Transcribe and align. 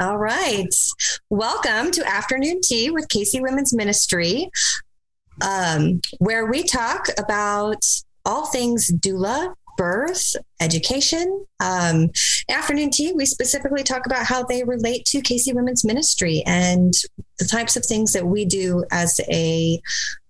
All 0.00 0.18
right. 0.18 0.74
Welcome 1.30 1.92
to 1.92 2.04
Afternoon 2.04 2.60
Tea 2.62 2.90
with 2.90 3.06
KC 3.06 3.40
Women's 3.40 3.72
Ministry, 3.72 4.50
um, 5.40 6.00
where 6.18 6.46
we 6.46 6.64
talk 6.64 7.06
about 7.16 7.84
all 8.24 8.46
things 8.46 8.90
doula, 8.90 9.54
birth, 9.76 10.34
education. 10.60 11.46
Um, 11.60 12.10
afternoon 12.50 12.90
tea, 12.90 13.12
we 13.12 13.24
specifically 13.24 13.84
talk 13.84 14.04
about 14.06 14.26
how 14.26 14.42
they 14.42 14.64
relate 14.64 15.04
to 15.06 15.18
KC 15.18 15.54
Women's 15.54 15.84
Ministry 15.84 16.42
and 16.44 16.92
the 17.38 17.44
types 17.44 17.76
of 17.76 17.86
things 17.86 18.12
that 18.14 18.26
we 18.26 18.44
do 18.44 18.84
as 18.90 19.20
a 19.30 19.80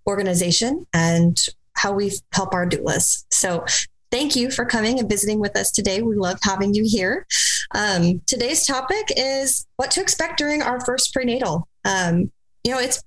organization 0.05 0.85
and 0.93 1.43
how 1.73 1.91
we 1.91 2.11
help 2.33 2.53
our 2.53 2.67
doulas. 2.67 3.25
So 3.31 3.65
thank 4.15 4.33
you 4.33 4.49
for 4.49 4.63
coming 4.63 4.97
and 4.97 5.09
visiting 5.09 5.39
with 5.39 5.57
us 5.57 5.71
today. 5.71 6.01
We 6.01 6.15
love 6.15 6.39
having 6.41 6.73
you 6.73 6.85
here. 6.87 7.27
Um, 7.71 8.21
today's 8.27 8.65
topic 8.65 9.11
is 9.17 9.67
what 9.75 9.91
to 9.91 10.01
expect 10.01 10.37
during 10.37 10.61
our 10.61 10.79
first 10.85 11.11
prenatal. 11.11 11.67
Um, 11.83 12.31
you 12.63 12.71
know, 12.71 12.79
it's 12.79 13.03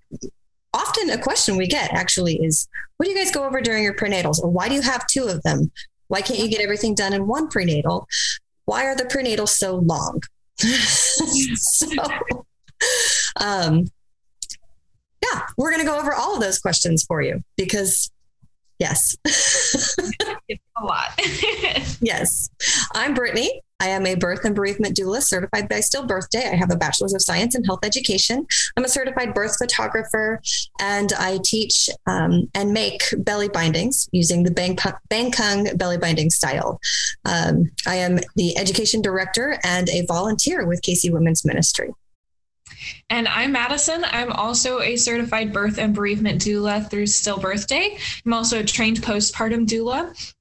often 0.75 1.09
a 1.09 1.17
question 1.17 1.57
we 1.57 1.67
get 1.67 1.95
actually 1.95 2.37
is 2.45 2.69
what 2.99 3.07
do 3.07 3.11
you 3.11 3.17
guys 3.17 3.31
go 3.31 3.47
over 3.47 3.63
during 3.63 3.85
your 3.85 3.95
prenatals 3.95 4.39
or 4.39 4.51
why 4.51 4.69
do 4.69 4.75
you 4.75 4.83
have 4.83 5.07
two 5.07 5.25
of 5.25 5.43
them 5.45 5.71
why 6.09 6.21
can't 6.21 6.39
you 6.39 6.49
get 6.49 6.61
everything 6.61 6.95
done 6.95 7.15
in 7.15 7.27
one 7.27 7.49
prenatal 7.49 8.07
why 8.67 8.85
are 8.85 8.95
the 8.95 9.05
prenatals 9.05 9.49
so 9.49 9.77
long 9.77 10.21
so 10.59 11.87
um, 13.41 13.87
yeah 15.25 15.41
we're 15.57 15.71
going 15.71 15.83
to 15.83 15.89
go 15.89 15.99
over 15.99 16.13
all 16.13 16.35
of 16.35 16.41
those 16.43 16.59
questions 16.59 17.03
for 17.03 17.23
you 17.23 17.43
because 17.57 18.11
yes 18.79 19.17
a 20.51 20.85
lot 20.85 21.11
yes 22.01 22.51
i'm 22.95 23.15
brittany 23.15 23.63
I 23.81 23.89
am 23.89 24.07
a 24.07 24.17
birth 24.17 24.45
and 24.45 24.57
bereavement 24.57 24.97
doula 24.97 25.23
certified 25.23 25.69
by 25.69 25.77
StillBirthday. 25.77 26.53
I 26.53 26.57
have 26.57 26.73
a 26.73 26.77
bachelor's 26.77 27.15
of 27.15 27.23
science 27.23 27.55
in 27.55 27.63
health 27.63 27.85
education. 27.85 28.45
I'm 28.77 28.85
a 28.85 28.89
certified 28.89 29.35
birth 29.35 29.57
photographer, 29.57 30.43
and 30.81 31.13
I 31.13 31.39
teach 31.45 31.89
um, 32.07 32.51
and 32.55 32.73
make 32.73 33.03
belly 33.19 33.49
bindings 33.49 34.09
using 34.11 34.43
the 34.43 34.51
Bang, 34.51 34.77
Bengkung 35.11 35.79
belly 35.79 35.97
binding 35.97 36.31
style. 36.31 36.81
Um, 37.25 37.71
I 37.87 37.97
am 37.97 38.19
the 38.35 38.59
education 38.59 39.01
director 39.01 39.59
and 39.63 39.89
a 39.91 40.05
volunteer 40.07 40.67
with 40.67 40.83
KC 40.83 41.13
Women's 41.13 41.45
Ministry. 41.45 41.93
And 43.11 43.29
I'm 43.29 43.53
Madison. 43.53 44.05
I'm 44.05 44.33
also 44.33 44.81
a 44.81 44.97
certified 44.97 45.53
birth 45.53 45.79
and 45.79 45.95
bereavement 45.95 46.41
doula 46.43 46.89
through 46.91 47.05
StillBirthday. 47.05 47.99
I'm 48.27 48.33
also 48.33 48.61
a 48.61 48.65
trained 48.65 48.99
postpartum 48.99 49.67
doula. 49.67 50.35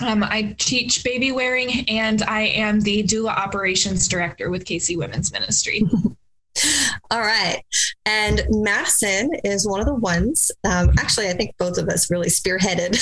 Um, 0.00 0.24
I 0.24 0.54
teach 0.58 1.04
baby 1.04 1.32
wearing 1.32 1.88
and 1.88 2.22
I 2.22 2.42
am 2.42 2.80
the 2.80 3.02
doula 3.02 3.36
operations 3.36 4.08
director 4.08 4.50
with 4.50 4.64
KC 4.64 4.96
Women's 4.96 5.32
Ministry. 5.32 5.82
All 7.10 7.20
right. 7.20 7.62
And 8.06 8.42
Madison 8.50 9.30
is 9.44 9.66
one 9.66 9.80
of 9.80 9.86
the 9.86 9.94
ones, 9.94 10.50
um, 10.64 10.90
actually, 10.98 11.28
I 11.28 11.32
think 11.32 11.56
both 11.58 11.78
of 11.78 11.88
us 11.88 12.10
really 12.10 12.28
spearheaded 12.28 12.98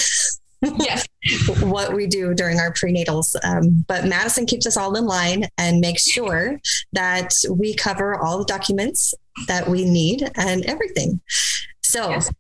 yes. 0.79 1.07
what 1.63 1.95
we 1.95 2.07
do 2.07 2.35
during 2.35 2.59
our 2.59 2.73
prenatals. 2.73 3.35
Um, 3.45 3.85
but 3.87 4.07
Madison 4.07 4.47
keeps 4.47 4.67
us 4.67 4.77
all 4.77 4.97
in 4.97 5.07
line 5.07 5.47
and 5.57 5.81
makes 5.81 6.05
sure 6.05 6.59
that 6.93 7.33
we 7.51 7.75
cover 7.75 8.17
all 8.17 8.39
the 8.39 8.45
documents 8.45 9.15
that 9.47 9.69
we 9.69 9.85
need 9.85 10.31
and 10.37 10.65
everything. 10.67 11.21
So 11.83 12.11
yes. 12.11 12.33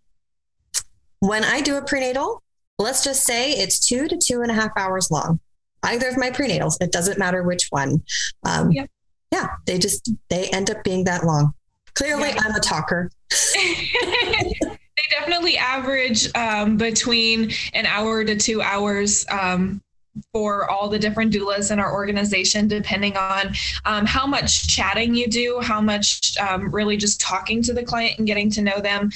when 1.20 1.44
I 1.44 1.60
do 1.60 1.76
a 1.76 1.82
prenatal, 1.82 2.42
let's 2.78 3.04
just 3.04 3.24
say 3.24 3.52
it's 3.52 3.78
two 3.86 4.08
to 4.08 4.16
two 4.16 4.42
and 4.42 4.50
a 4.50 4.54
half 4.54 4.70
hours 4.76 5.10
long. 5.10 5.40
Either 5.82 6.08
of 6.08 6.16
my 6.16 6.30
prenatals, 6.30 6.76
it 6.80 6.92
doesn't 6.92 7.18
matter 7.18 7.42
which 7.42 7.68
one. 7.70 8.02
Um, 8.44 8.72
yep. 8.72 8.90
Yeah, 9.32 9.48
they 9.66 9.78
just 9.78 10.10
they 10.30 10.48
end 10.48 10.70
up 10.70 10.82
being 10.84 11.04
that 11.04 11.24
long. 11.24 11.52
Clearly, 11.94 12.30
yeah. 12.30 12.40
I'm 12.44 12.54
a 12.54 12.60
talker. 12.60 13.10
they 14.98 15.02
definitely 15.10 15.58
average 15.58 16.34
um, 16.34 16.76
between 16.76 17.50
an 17.74 17.86
hour 17.86 18.24
to 18.24 18.36
two 18.36 18.62
hours 18.62 19.26
um, 19.30 19.82
for 20.32 20.68
all 20.70 20.88
the 20.88 20.98
different 20.98 21.32
doulas 21.32 21.70
in 21.70 21.78
our 21.78 21.92
organization, 21.92 22.68
depending 22.68 23.16
on 23.16 23.54
um, 23.84 24.06
how 24.06 24.26
much 24.26 24.68
chatting 24.68 25.14
you 25.14 25.28
do, 25.28 25.60
how 25.60 25.80
much 25.80 26.36
um, 26.38 26.70
really 26.70 26.96
just 26.96 27.20
talking 27.20 27.62
to 27.62 27.72
the 27.72 27.82
client 27.82 28.18
and 28.18 28.26
getting 28.26 28.50
to 28.50 28.62
know 28.62 28.80
them, 28.80 29.10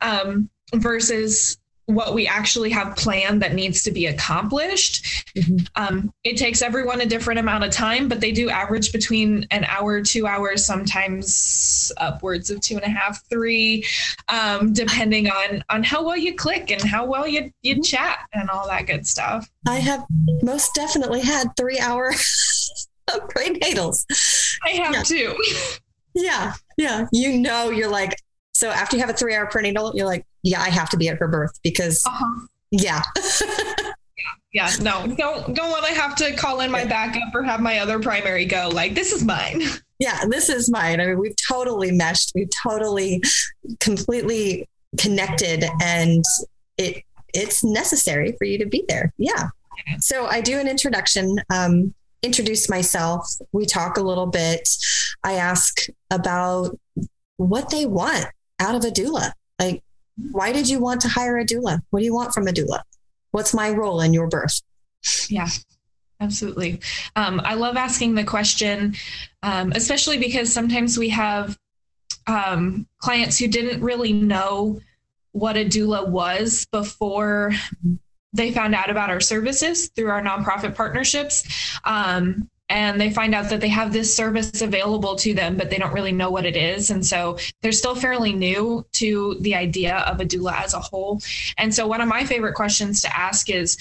um, 0.00 0.48
versus 0.74 1.58
what 1.86 2.14
we 2.14 2.26
actually 2.26 2.70
have 2.70 2.96
planned 2.96 3.42
that 3.42 3.54
needs 3.54 3.82
to 3.82 3.90
be 3.90 4.06
accomplished. 4.06 5.26
Mm-hmm. 5.36 5.56
Um, 5.76 6.12
it 6.24 6.36
takes 6.36 6.62
everyone 6.62 7.00
a 7.00 7.06
different 7.06 7.40
amount 7.40 7.64
of 7.64 7.70
time, 7.70 8.08
but 8.08 8.20
they 8.20 8.32
do 8.32 8.48
average 8.48 8.92
between 8.92 9.46
an 9.50 9.64
hour, 9.64 10.00
two 10.00 10.26
hours, 10.26 10.64
sometimes 10.64 11.92
upwards 11.98 12.50
of 12.50 12.60
two 12.60 12.76
and 12.76 12.84
a 12.84 12.88
half, 12.88 13.22
three, 13.28 13.84
um, 14.28 14.72
depending 14.72 15.28
on 15.28 15.62
on 15.68 15.82
how 15.82 16.04
well 16.04 16.16
you 16.16 16.34
click 16.34 16.70
and 16.70 16.82
how 16.82 17.04
well 17.04 17.26
you 17.26 17.52
you 17.62 17.74
mm-hmm. 17.74 17.82
chat 17.82 18.18
and 18.32 18.48
all 18.48 18.66
that 18.66 18.86
good 18.86 19.06
stuff. 19.06 19.50
I 19.66 19.76
have 19.76 20.04
most 20.42 20.74
definitely 20.74 21.20
had 21.20 21.48
three 21.56 21.78
hour 21.78 22.12
prenatals. 23.08 24.06
I 24.64 24.70
have 24.70 24.94
yeah. 24.94 25.02
too. 25.02 25.36
Yeah, 26.16 26.52
yeah. 26.78 27.06
You 27.10 27.38
know, 27.38 27.70
you're 27.70 27.90
like 27.90 28.14
so 28.54 28.70
after 28.70 28.96
you 28.96 29.02
have 29.02 29.10
a 29.10 29.14
three 29.14 29.34
hour 29.34 29.46
prenatal, 29.46 29.92
you're 29.94 30.06
like, 30.06 30.24
yeah, 30.42 30.60
I 30.60 30.70
have 30.70 30.88
to 30.90 30.96
be 30.96 31.08
at 31.08 31.18
her 31.18 31.28
birth 31.28 31.58
because, 31.62 32.04
uh-huh. 32.06 32.46
yeah. 32.70 33.02
yeah, 34.52 34.70
no, 34.80 35.06
don't 35.18 35.54
don't 35.54 35.70
want 35.70 35.84
to 35.86 35.94
have 35.94 36.14
to 36.16 36.34
call 36.36 36.60
in 36.60 36.70
my 36.70 36.84
backup 36.84 37.34
or 37.34 37.42
have 37.42 37.60
my 37.60 37.80
other 37.80 37.98
primary 37.98 38.46
go. 38.46 38.70
Like, 38.72 38.94
this 38.94 39.12
is 39.12 39.24
mine. 39.24 39.62
Yeah, 40.00 40.24
this 40.28 40.48
is 40.48 40.68
mine. 40.68 41.00
I 41.00 41.06
mean, 41.06 41.20
we've 41.20 41.36
totally 41.36 41.92
meshed. 41.92 42.32
We've 42.34 42.50
totally, 42.50 43.22
completely 43.78 44.68
connected, 44.98 45.64
and 45.80 46.24
it 46.76 47.04
it's 47.32 47.62
necessary 47.62 48.34
for 48.36 48.44
you 48.44 48.58
to 48.58 48.66
be 48.66 48.84
there. 48.88 49.14
Yeah. 49.18 49.50
So 50.00 50.26
I 50.26 50.40
do 50.40 50.58
an 50.58 50.66
introduction. 50.66 51.36
Um, 51.48 51.94
introduce 52.22 52.68
myself. 52.68 53.24
We 53.52 53.66
talk 53.66 53.96
a 53.96 54.02
little 54.02 54.26
bit. 54.26 54.68
I 55.22 55.34
ask 55.34 55.86
about 56.10 56.76
what 57.36 57.70
they 57.70 57.86
want 57.86 58.26
out 58.60 58.74
of 58.74 58.84
a 58.84 58.90
doula. 58.90 59.32
Like, 59.58 59.82
why 60.32 60.52
did 60.52 60.68
you 60.68 60.78
want 60.78 61.00
to 61.02 61.08
hire 61.08 61.38
a 61.38 61.44
doula? 61.44 61.80
What 61.90 62.00
do 62.00 62.04
you 62.04 62.14
want 62.14 62.32
from 62.32 62.46
a 62.46 62.52
doula? 62.52 62.82
What's 63.30 63.54
my 63.54 63.70
role 63.70 64.00
in 64.00 64.12
your 64.12 64.28
birth? 64.28 64.60
Yeah, 65.28 65.48
absolutely. 66.20 66.80
Um, 67.16 67.40
I 67.44 67.54
love 67.54 67.76
asking 67.76 68.14
the 68.14 68.24
question, 68.24 68.94
um, 69.42 69.72
especially 69.72 70.18
because 70.18 70.52
sometimes 70.52 70.96
we 70.96 71.08
have 71.10 71.58
um, 72.26 72.86
clients 72.98 73.38
who 73.38 73.48
didn't 73.48 73.82
really 73.82 74.12
know 74.12 74.80
what 75.32 75.56
a 75.56 75.64
doula 75.64 76.08
was 76.08 76.66
before 76.70 77.52
they 78.32 78.52
found 78.52 78.74
out 78.74 78.90
about 78.90 79.10
our 79.10 79.20
services 79.20 79.88
through 79.94 80.10
our 80.10 80.22
nonprofit 80.22 80.74
partnerships. 80.74 81.78
Um, 81.84 82.48
and 82.74 83.00
they 83.00 83.08
find 83.08 83.36
out 83.36 83.50
that 83.50 83.60
they 83.60 83.68
have 83.68 83.92
this 83.92 84.12
service 84.12 84.60
available 84.60 85.14
to 85.14 85.32
them, 85.32 85.56
but 85.56 85.70
they 85.70 85.78
don't 85.78 85.94
really 85.94 86.10
know 86.10 86.28
what 86.28 86.44
it 86.44 86.56
is. 86.56 86.90
And 86.90 87.06
so 87.06 87.38
they're 87.62 87.70
still 87.70 87.94
fairly 87.94 88.32
new 88.32 88.84
to 88.94 89.36
the 89.40 89.54
idea 89.54 89.98
of 89.98 90.20
a 90.20 90.24
doula 90.24 90.60
as 90.60 90.74
a 90.74 90.80
whole. 90.80 91.22
And 91.56 91.72
so 91.72 91.86
one 91.86 92.00
of 92.00 92.08
my 92.08 92.24
favorite 92.24 92.54
questions 92.54 93.00
to 93.02 93.16
ask 93.16 93.48
is, 93.48 93.78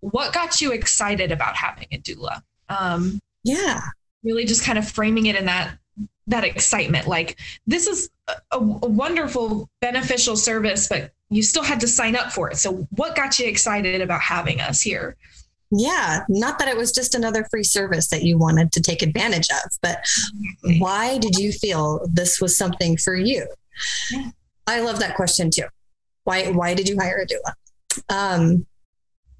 what 0.00 0.34
got 0.34 0.60
you 0.60 0.72
excited 0.72 1.32
about 1.32 1.56
having 1.56 1.88
a 1.90 1.98
doula? 1.98 2.42
Um, 2.68 3.18
yeah. 3.44 3.80
Really 4.22 4.44
just 4.44 4.62
kind 4.62 4.76
of 4.76 4.86
framing 4.86 5.24
it 5.24 5.36
in 5.36 5.46
that 5.46 5.78
that 6.26 6.42
excitement 6.42 7.06
like 7.06 7.38
this 7.66 7.86
is 7.86 8.08
a, 8.28 8.56
a 8.56 8.58
wonderful 8.58 9.68
beneficial 9.82 10.38
service 10.38 10.88
but 10.88 11.12
you 11.28 11.42
still 11.42 11.62
had 11.62 11.80
to 11.80 11.86
sign 11.86 12.16
up 12.16 12.32
for 12.32 12.50
it 12.50 12.56
so 12.56 12.88
what 12.96 13.14
got 13.14 13.38
you 13.38 13.46
excited 13.46 14.00
about 14.00 14.22
having 14.22 14.58
us 14.58 14.80
here 14.80 15.16
yeah, 15.76 16.24
not 16.28 16.58
that 16.58 16.68
it 16.68 16.76
was 16.76 16.92
just 16.92 17.14
another 17.14 17.46
free 17.50 17.64
service 17.64 18.08
that 18.08 18.22
you 18.22 18.38
wanted 18.38 18.72
to 18.72 18.80
take 18.80 19.02
advantage 19.02 19.48
of, 19.50 19.70
but 19.82 20.04
why 20.78 21.18
did 21.18 21.36
you 21.36 21.52
feel 21.52 22.06
this 22.10 22.40
was 22.40 22.56
something 22.56 22.96
for 22.96 23.14
you? 23.14 23.46
Yeah. 24.10 24.30
I 24.66 24.80
love 24.80 25.00
that 25.00 25.16
question 25.16 25.50
too. 25.50 25.64
Why 26.24 26.50
why 26.50 26.74
did 26.74 26.88
you 26.88 26.96
hire 26.98 27.22
a 27.22 27.26
doula? 27.26 27.54
Um, 28.08 28.66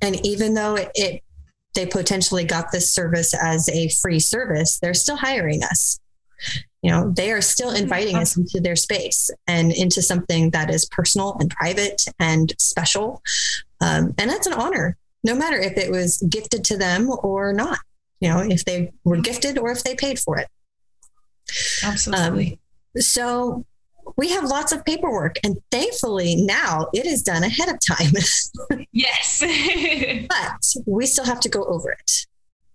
and 0.00 0.24
even 0.26 0.54
though 0.54 0.74
it, 0.76 0.90
it 0.94 1.22
they 1.74 1.86
potentially 1.86 2.44
got 2.44 2.72
this 2.72 2.92
service 2.92 3.34
as 3.34 3.68
a 3.68 3.88
free 4.00 4.20
service, 4.20 4.78
they're 4.78 4.94
still 4.94 5.16
hiring 5.16 5.62
us. 5.62 5.98
You 6.82 6.90
know, 6.90 7.10
they 7.10 7.32
are 7.32 7.40
still 7.40 7.70
inviting 7.70 8.16
us 8.16 8.36
into 8.36 8.60
their 8.60 8.76
space 8.76 9.30
and 9.46 9.72
into 9.72 10.02
something 10.02 10.50
that 10.50 10.68
is 10.68 10.86
personal 10.86 11.36
and 11.40 11.50
private 11.50 12.02
and 12.18 12.52
special. 12.58 13.22
Um, 13.80 14.14
and 14.18 14.30
that's 14.30 14.46
an 14.46 14.52
honor 14.52 14.96
no 15.24 15.34
matter 15.34 15.58
if 15.58 15.76
it 15.76 15.90
was 15.90 16.18
gifted 16.28 16.62
to 16.64 16.76
them 16.76 17.10
or 17.22 17.52
not, 17.52 17.78
you 18.20 18.28
know, 18.28 18.40
if 18.40 18.64
they 18.64 18.92
were 19.02 19.16
gifted 19.16 19.58
or 19.58 19.72
if 19.72 19.82
they 19.82 19.94
paid 19.94 20.18
for 20.18 20.38
it. 20.38 20.48
Absolutely. 21.82 22.60
Um, 22.96 23.02
so 23.02 23.64
we 24.16 24.30
have 24.30 24.44
lots 24.44 24.70
of 24.70 24.84
paperwork 24.84 25.36
and 25.42 25.56
thankfully 25.70 26.36
now 26.36 26.88
it 26.92 27.06
is 27.06 27.22
done 27.22 27.42
ahead 27.42 27.68
of 27.68 27.78
time. 27.80 28.12
yes. 28.92 29.40
but 30.28 30.84
we 30.86 31.06
still 31.06 31.24
have 31.24 31.40
to 31.40 31.48
go 31.48 31.64
over 31.64 31.90
it. 31.90 32.26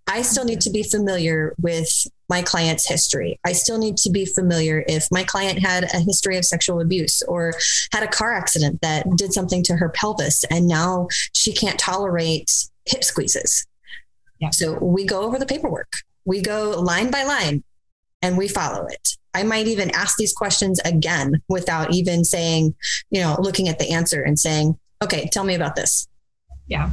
I 0.06 0.22
still 0.22 0.44
need 0.44 0.60
to 0.62 0.70
be 0.70 0.82
familiar 0.82 1.54
with 1.60 1.88
my 2.28 2.42
client's 2.42 2.88
history. 2.88 3.38
I 3.44 3.52
still 3.52 3.78
need 3.78 3.96
to 3.98 4.10
be 4.10 4.24
familiar 4.24 4.84
if 4.88 5.08
my 5.10 5.24
client 5.24 5.58
had 5.58 5.84
a 5.84 6.00
history 6.00 6.36
of 6.36 6.44
sexual 6.44 6.80
abuse 6.80 7.22
or 7.22 7.52
had 7.92 8.02
a 8.02 8.08
car 8.08 8.32
accident 8.32 8.80
that 8.82 9.06
did 9.16 9.32
something 9.32 9.62
to 9.64 9.76
her 9.76 9.88
pelvis 9.88 10.44
and 10.44 10.66
now 10.66 11.08
she 11.34 11.52
can't 11.52 11.78
tolerate 11.78 12.50
hip 12.86 13.04
squeezes. 13.04 13.66
Yeah. 14.38 14.50
So 14.50 14.78
we 14.78 15.04
go 15.04 15.22
over 15.22 15.38
the 15.38 15.46
paperwork. 15.46 15.92
We 16.24 16.40
go 16.40 16.70
line 16.80 17.10
by 17.10 17.24
line 17.24 17.62
and 18.22 18.38
we 18.38 18.48
follow 18.48 18.86
it. 18.86 19.16
I 19.34 19.42
might 19.42 19.68
even 19.68 19.90
ask 19.90 20.16
these 20.16 20.32
questions 20.32 20.80
again 20.84 21.42
without 21.48 21.92
even 21.94 22.24
saying, 22.24 22.74
you 23.10 23.20
know, 23.20 23.36
looking 23.38 23.68
at 23.68 23.78
the 23.78 23.90
answer 23.90 24.22
and 24.22 24.38
saying, 24.38 24.78
okay, 25.02 25.28
tell 25.32 25.44
me 25.44 25.54
about 25.54 25.76
this. 25.76 26.08
Yeah, 26.66 26.90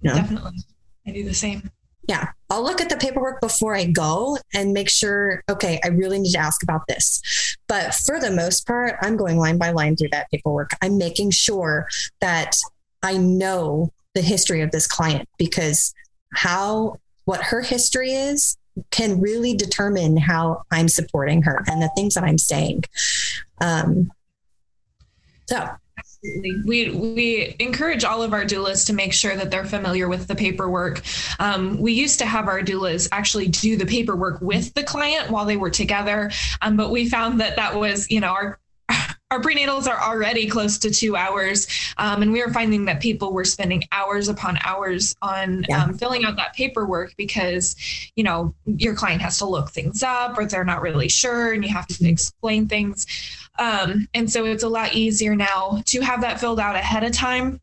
you 0.00 0.10
know? 0.10 0.16
definitely. 0.16 0.58
I 1.06 1.12
do 1.12 1.24
the 1.24 1.34
same. 1.34 1.70
Yeah. 2.08 2.28
I'll 2.48 2.62
look 2.62 2.80
at 2.80 2.88
the 2.88 2.96
paperwork 2.96 3.40
before 3.42 3.76
I 3.76 3.84
go 3.84 4.38
and 4.54 4.72
make 4.72 4.88
sure, 4.88 5.44
okay, 5.50 5.78
I 5.84 5.88
really 5.88 6.18
need 6.18 6.32
to 6.32 6.38
ask 6.38 6.62
about 6.62 6.86
this. 6.88 7.20
But 7.68 7.94
for 7.94 8.18
the 8.18 8.30
most 8.30 8.66
part, 8.66 8.96
I'm 9.02 9.16
going 9.18 9.36
line 9.36 9.58
by 9.58 9.70
line 9.70 9.94
through 9.94 10.08
that 10.12 10.30
paperwork. 10.30 10.70
I'm 10.80 10.96
making 10.96 11.30
sure 11.30 11.86
that 12.20 12.56
I 13.02 13.18
know 13.18 13.92
the 14.14 14.22
history 14.22 14.62
of 14.62 14.70
this 14.70 14.86
client 14.86 15.28
because 15.38 15.92
how, 16.34 16.96
what 17.26 17.42
her 17.42 17.60
history 17.60 18.12
is 18.12 18.56
can 18.90 19.20
really 19.20 19.54
determine 19.54 20.16
how 20.16 20.62
I'm 20.70 20.88
supporting 20.88 21.42
her 21.42 21.62
and 21.68 21.82
the 21.82 21.90
things 21.94 22.14
that 22.14 22.24
I'm 22.24 22.38
saying. 22.38 22.84
Um, 23.60 24.10
so 25.46 25.68
we 26.64 26.90
we 26.90 27.56
encourage 27.58 28.04
all 28.04 28.22
of 28.22 28.32
our 28.32 28.44
doulas 28.44 28.86
to 28.86 28.92
make 28.92 29.12
sure 29.12 29.36
that 29.36 29.50
they're 29.50 29.64
familiar 29.64 30.08
with 30.08 30.26
the 30.26 30.34
paperwork. 30.34 31.02
Um, 31.38 31.78
we 31.78 31.92
used 31.92 32.18
to 32.20 32.26
have 32.26 32.48
our 32.48 32.60
doulas 32.60 33.08
actually 33.12 33.48
do 33.48 33.76
the 33.76 33.86
paperwork 33.86 34.40
with 34.40 34.74
the 34.74 34.82
client 34.82 35.30
while 35.30 35.44
they 35.44 35.56
were 35.56 35.70
together, 35.70 36.30
um, 36.62 36.76
but 36.76 36.90
we 36.90 37.08
found 37.08 37.40
that 37.40 37.56
that 37.56 37.74
was 37.74 38.10
you 38.10 38.20
know 38.20 38.28
our 38.28 38.58
our 39.30 39.40
prenatals 39.40 39.86
are 39.86 40.00
already 40.00 40.48
close 40.48 40.78
to 40.78 40.90
two 40.90 41.16
hours. 41.16 41.66
Um, 41.98 42.22
and 42.22 42.32
we 42.32 42.42
were 42.42 42.52
finding 42.52 42.86
that 42.86 43.00
people 43.00 43.32
were 43.32 43.44
spending 43.44 43.84
hours 43.92 44.28
upon 44.28 44.58
hours 44.64 45.14
on 45.20 45.66
yeah. 45.68 45.84
um, 45.84 45.98
filling 45.98 46.24
out 46.24 46.36
that 46.36 46.54
paperwork 46.54 47.14
because, 47.16 47.76
you 48.16 48.24
know, 48.24 48.54
your 48.64 48.94
client 48.94 49.20
has 49.20 49.38
to 49.38 49.44
look 49.44 49.70
things 49.70 50.02
up 50.02 50.38
or 50.38 50.46
they're 50.46 50.64
not 50.64 50.80
really 50.80 51.08
sure 51.08 51.52
and 51.52 51.62
you 51.62 51.72
have 51.72 51.86
to 51.86 52.08
explain 52.08 52.66
things. 52.66 53.06
Um, 53.58 54.08
and 54.14 54.30
so 54.30 54.44
it's 54.44 54.62
a 54.62 54.68
lot 54.68 54.94
easier 54.94 55.34
now 55.34 55.82
to 55.86 56.00
have 56.00 56.20
that 56.22 56.40
filled 56.40 56.60
out 56.60 56.76
ahead 56.76 57.04
of 57.04 57.12
time 57.12 57.60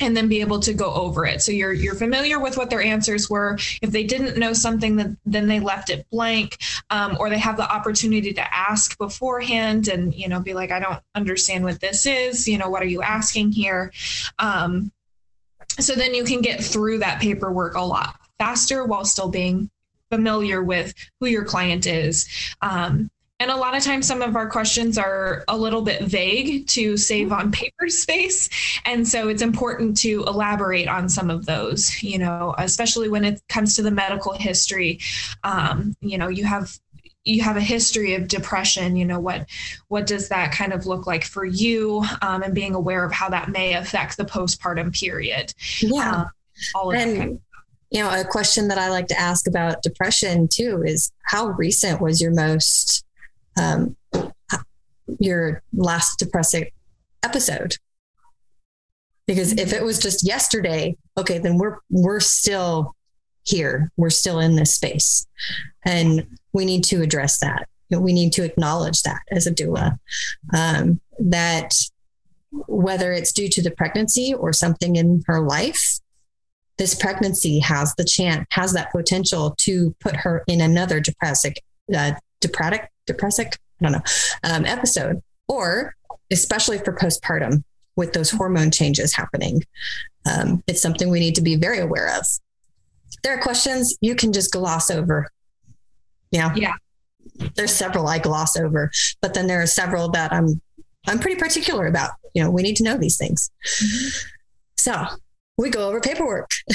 and 0.00 0.16
then 0.16 0.28
be 0.28 0.40
able 0.40 0.60
to 0.60 0.72
go 0.72 0.92
over 0.92 1.26
it. 1.26 1.42
So 1.42 1.52
you're 1.52 1.72
you're 1.72 1.94
familiar 1.94 2.40
with 2.40 2.56
what 2.56 2.70
their 2.70 2.80
answers 2.80 3.28
were. 3.28 3.58
If 3.82 3.90
they 3.90 4.04
didn't 4.04 4.38
know 4.38 4.52
something, 4.52 4.96
then 4.96 5.18
then 5.26 5.46
they 5.46 5.60
left 5.60 5.90
it 5.90 6.06
blank, 6.10 6.58
um, 6.90 7.16
or 7.20 7.28
they 7.28 7.38
have 7.38 7.56
the 7.56 7.70
opportunity 7.70 8.32
to 8.32 8.54
ask 8.54 8.96
beforehand 8.98 9.88
and 9.88 10.14
you 10.14 10.28
know 10.28 10.40
be 10.40 10.54
like, 10.54 10.70
I 10.70 10.80
don't 10.80 11.00
understand 11.14 11.64
what 11.64 11.80
this 11.80 12.06
is. 12.06 12.48
You 12.48 12.58
know, 12.58 12.70
what 12.70 12.82
are 12.82 12.86
you 12.86 13.02
asking 13.02 13.52
here? 13.52 13.92
Um, 14.38 14.90
so 15.78 15.94
then 15.94 16.14
you 16.14 16.24
can 16.24 16.40
get 16.40 16.62
through 16.62 16.98
that 16.98 17.20
paperwork 17.20 17.74
a 17.74 17.80
lot 17.80 18.16
faster 18.38 18.84
while 18.84 19.04
still 19.04 19.28
being 19.28 19.70
familiar 20.10 20.62
with 20.62 20.94
who 21.20 21.26
your 21.26 21.44
client 21.44 21.86
is. 21.86 22.28
Um, 22.62 23.10
and 23.40 23.50
a 23.50 23.56
lot 23.56 23.74
of 23.74 23.82
times, 23.82 24.06
some 24.06 24.20
of 24.20 24.36
our 24.36 24.48
questions 24.48 24.98
are 24.98 25.44
a 25.48 25.56
little 25.56 25.80
bit 25.80 26.02
vague 26.02 26.66
to 26.68 26.98
save 26.98 27.32
on 27.32 27.50
paper 27.52 27.88
space. 27.88 28.50
And 28.84 29.08
so 29.08 29.28
it's 29.28 29.40
important 29.40 29.96
to 29.98 30.24
elaborate 30.26 30.88
on 30.88 31.08
some 31.08 31.30
of 31.30 31.46
those, 31.46 32.02
you 32.02 32.18
know, 32.18 32.54
especially 32.58 33.08
when 33.08 33.24
it 33.24 33.42
comes 33.48 33.74
to 33.76 33.82
the 33.82 33.90
medical 33.90 34.34
history. 34.34 35.00
Um, 35.42 35.94
you 36.02 36.18
know, 36.18 36.28
you 36.28 36.44
have 36.44 36.78
you 37.24 37.42
have 37.42 37.56
a 37.56 37.60
history 37.60 38.14
of 38.14 38.26
depression 38.28 38.96
you 38.96 39.04
know 39.04 39.20
what 39.20 39.46
what 39.88 40.06
does 40.06 40.30
that 40.30 40.52
kind 40.52 40.72
of 40.72 40.86
look 40.86 41.06
like 41.06 41.24
for 41.24 41.44
you? 41.44 42.04
Um, 42.22 42.42
and 42.42 42.54
being 42.54 42.74
aware 42.74 43.04
of 43.04 43.12
how 43.12 43.28
that 43.30 43.50
may 43.50 43.74
affect 43.74 44.16
the 44.16 44.24
postpartum 44.24 44.98
period. 44.98 45.52
Yeah. 45.80 46.22
Um, 46.22 46.26
all 46.74 46.90
of 46.90 46.96
and, 46.96 47.10
that 47.10 47.18
kind 47.18 47.32
of 47.32 47.40
you 47.90 48.02
know 48.02 48.20
a 48.20 48.24
question 48.24 48.68
that 48.68 48.78
i 48.78 48.88
like 48.90 49.08
to 49.08 49.18
ask 49.18 49.48
about 49.48 49.82
depression 49.82 50.46
too 50.46 50.82
is 50.84 51.10
how 51.22 51.48
recent 51.48 52.00
was 52.00 52.20
your 52.20 52.32
most 52.32 53.04
um, 53.58 53.96
your 55.18 55.62
last 55.72 56.18
depressing 56.18 56.66
episode. 57.22 57.76
Because 59.26 59.52
if 59.52 59.72
it 59.72 59.84
was 59.84 59.98
just 59.98 60.26
yesterday 60.26 60.96
okay 61.16 61.38
then 61.38 61.56
we're 61.56 61.78
we're 61.88 62.20
still 62.20 62.94
here. 63.44 63.90
We're 63.96 64.10
still 64.10 64.38
in 64.38 64.56
this 64.56 64.74
space. 64.74 65.26
And 65.84 66.26
we 66.52 66.64
need 66.64 66.84
to 66.84 67.02
address 67.02 67.38
that. 67.40 67.68
We 67.90 68.12
need 68.12 68.32
to 68.34 68.44
acknowledge 68.44 69.02
that 69.02 69.20
as 69.30 69.46
a 69.46 69.52
doula 69.52 69.98
um, 70.54 71.00
that 71.18 71.74
whether 72.52 73.12
it's 73.12 73.32
due 73.32 73.48
to 73.48 73.62
the 73.62 73.70
pregnancy 73.70 74.34
or 74.34 74.52
something 74.52 74.96
in 74.96 75.22
her 75.26 75.40
life 75.40 76.00
this 76.78 76.94
pregnancy 76.94 77.60
has 77.60 77.94
the 77.94 78.04
chance 78.04 78.44
has 78.50 78.72
that 78.72 78.90
potential 78.90 79.54
to 79.58 79.94
put 80.00 80.16
her 80.16 80.42
in 80.48 80.60
another 80.60 80.98
depressive 80.98 81.52
uh, 81.96 82.12
depressive 82.40 82.88
depressive, 83.12 83.46
I 83.80 83.84
don't 83.84 83.92
know, 83.92 84.02
um, 84.44 84.64
episode, 84.64 85.22
or 85.48 85.94
especially 86.30 86.78
for 86.78 86.94
postpartum 86.94 87.64
with 87.96 88.12
those 88.12 88.30
hormone 88.30 88.70
changes 88.70 89.14
happening. 89.14 89.62
Um, 90.30 90.62
it's 90.66 90.82
something 90.82 91.10
we 91.10 91.20
need 91.20 91.34
to 91.36 91.42
be 91.42 91.56
very 91.56 91.78
aware 91.78 92.16
of. 92.16 92.24
There 93.22 93.36
are 93.36 93.42
questions 93.42 93.96
you 94.00 94.14
can 94.14 94.32
just 94.32 94.52
gloss 94.52 94.90
over. 94.90 95.30
Yeah. 96.30 96.54
Yeah. 96.54 96.74
There's 97.56 97.72
several 97.72 98.06
I 98.06 98.18
gloss 98.18 98.56
over, 98.56 98.90
but 99.20 99.34
then 99.34 99.46
there 99.46 99.60
are 99.62 99.66
several 99.66 100.10
that 100.10 100.32
I'm 100.32 100.60
I'm 101.06 101.18
pretty 101.18 101.40
particular 101.40 101.86
about. 101.86 102.10
You 102.34 102.44
know, 102.44 102.50
we 102.50 102.62
need 102.62 102.76
to 102.76 102.84
know 102.84 102.96
these 102.96 103.16
things. 103.16 103.50
Mm-hmm. 103.64 104.08
So 104.76 105.06
we 105.56 105.70
go 105.70 105.88
over 105.88 106.00
paperwork. 106.00 106.50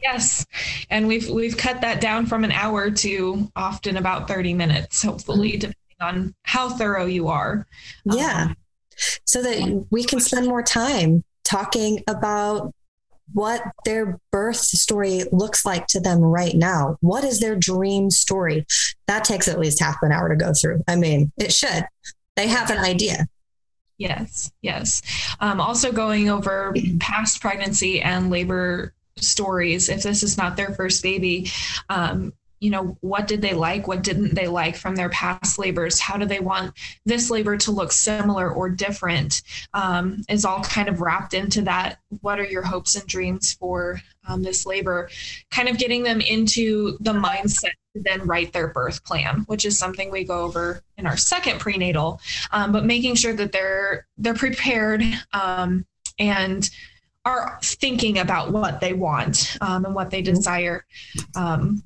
Yes. 0.00 0.46
And 0.90 1.08
we've 1.08 1.28
we've 1.28 1.56
cut 1.56 1.80
that 1.80 2.00
down 2.00 2.26
from 2.26 2.44
an 2.44 2.52
hour 2.52 2.90
to 2.90 3.50
often 3.56 3.96
about 3.96 4.28
30 4.28 4.54
minutes, 4.54 5.02
hopefully, 5.02 5.52
mm-hmm. 5.52 5.70
depending 5.70 5.74
on 6.00 6.34
how 6.42 6.68
thorough 6.68 7.06
you 7.06 7.28
are. 7.28 7.66
Yeah. 8.04 8.48
Um, 8.50 8.56
so 9.24 9.42
that 9.42 9.86
we 9.90 10.04
can 10.04 10.20
spend 10.20 10.46
more 10.46 10.62
time 10.62 11.22
talking 11.44 12.02
about 12.08 12.74
what 13.32 13.62
their 13.84 14.18
birth 14.30 14.56
story 14.56 15.24
looks 15.32 15.66
like 15.66 15.86
to 15.88 16.00
them 16.00 16.20
right 16.20 16.54
now. 16.54 16.96
What 17.00 17.24
is 17.24 17.40
their 17.40 17.56
dream 17.56 18.10
story? 18.10 18.64
That 19.06 19.24
takes 19.24 19.48
at 19.48 19.58
least 19.58 19.80
half 19.80 19.96
an 20.02 20.12
hour 20.12 20.28
to 20.28 20.36
go 20.36 20.52
through. 20.52 20.82
I 20.86 20.96
mean, 20.96 21.32
it 21.38 21.52
should. 21.52 21.86
They 22.36 22.48
have 22.48 22.70
an 22.70 22.78
idea. 22.78 23.26
Yes, 23.98 24.52
yes. 24.60 25.02
Um, 25.40 25.60
also, 25.60 25.90
going 25.90 26.28
over 26.28 26.74
past 27.00 27.40
pregnancy 27.40 28.02
and 28.02 28.30
labor 28.30 28.92
stories 29.18 29.88
if 29.88 30.02
this 30.02 30.22
is 30.22 30.36
not 30.36 30.56
their 30.56 30.74
first 30.74 31.02
baby 31.02 31.50
um, 31.88 32.32
you 32.60 32.70
know 32.70 32.96
what 33.00 33.26
did 33.26 33.42
they 33.42 33.52
like? 33.52 33.86
What 33.86 34.02
didn't 34.02 34.34
they 34.34 34.46
like 34.46 34.76
from 34.76 34.96
their 34.96 35.10
past 35.10 35.58
labors? 35.58 36.00
How 36.00 36.16
do 36.16 36.24
they 36.24 36.40
want 36.40 36.72
this 37.04 37.30
labor 37.30 37.56
to 37.58 37.70
look 37.70 37.92
similar 37.92 38.50
or 38.50 38.70
different? 38.70 39.42
Um, 39.74 40.22
is 40.28 40.44
all 40.44 40.62
kind 40.62 40.88
of 40.88 41.00
wrapped 41.00 41.34
into 41.34 41.62
that 41.62 41.98
what 42.22 42.40
are 42.40 42.46
your 42.46 42.62
hopes 42.62 42.94
and 42.94 43.06
dreams 43.06 43.52
for 43.52 44.00
um, 44.26 44.42
this 44.42 44.64
labor? 44.64 45.10
Kind 45.50 45.68
of 45.68 45.78
getting 45.78 46.02
them 46.02 46.20
into 46.20 46.96
the 47.00 47.12
mindset 47.12 47.72
to 47.94 48.02
then 48.02 48.26
write 48.26 48.52
their 48.52 48.68
birth 48.68 49.04
plan 49.04 49.44
which 49.46 49.64
is 49.64 49.78
something 49.78 50.10
we 50.10 50.22
go 50.22 50.40
over 50.40 50.82
in 50.98 51.06
our 51.06 51.16
second 51.16 51.58
prenatal 51.58 52.20
um, 52.52 52.70
but 52.70 52.84
making 52.84 53.14
sure 53.14 53.32
that 53.32 53.52
they're 53.52 54.06
they're 54.18 54.34
prepared 54.34 55.02
um, 55.32 55.86
and 56.18 56.68
are 57.26 57.58
thinking 57.60 58.18
about 58.18 58.52
what 58.52 58.80
they 58.80 58.94
want 58.94 59.58
um, 59.60 59.84
and 59.84 59.94
what 59.94 60.10
they 60.10 60.22
mm-hmm. 60.22 60.34
desire. 60.34 60.86
Um, 61.34 61.82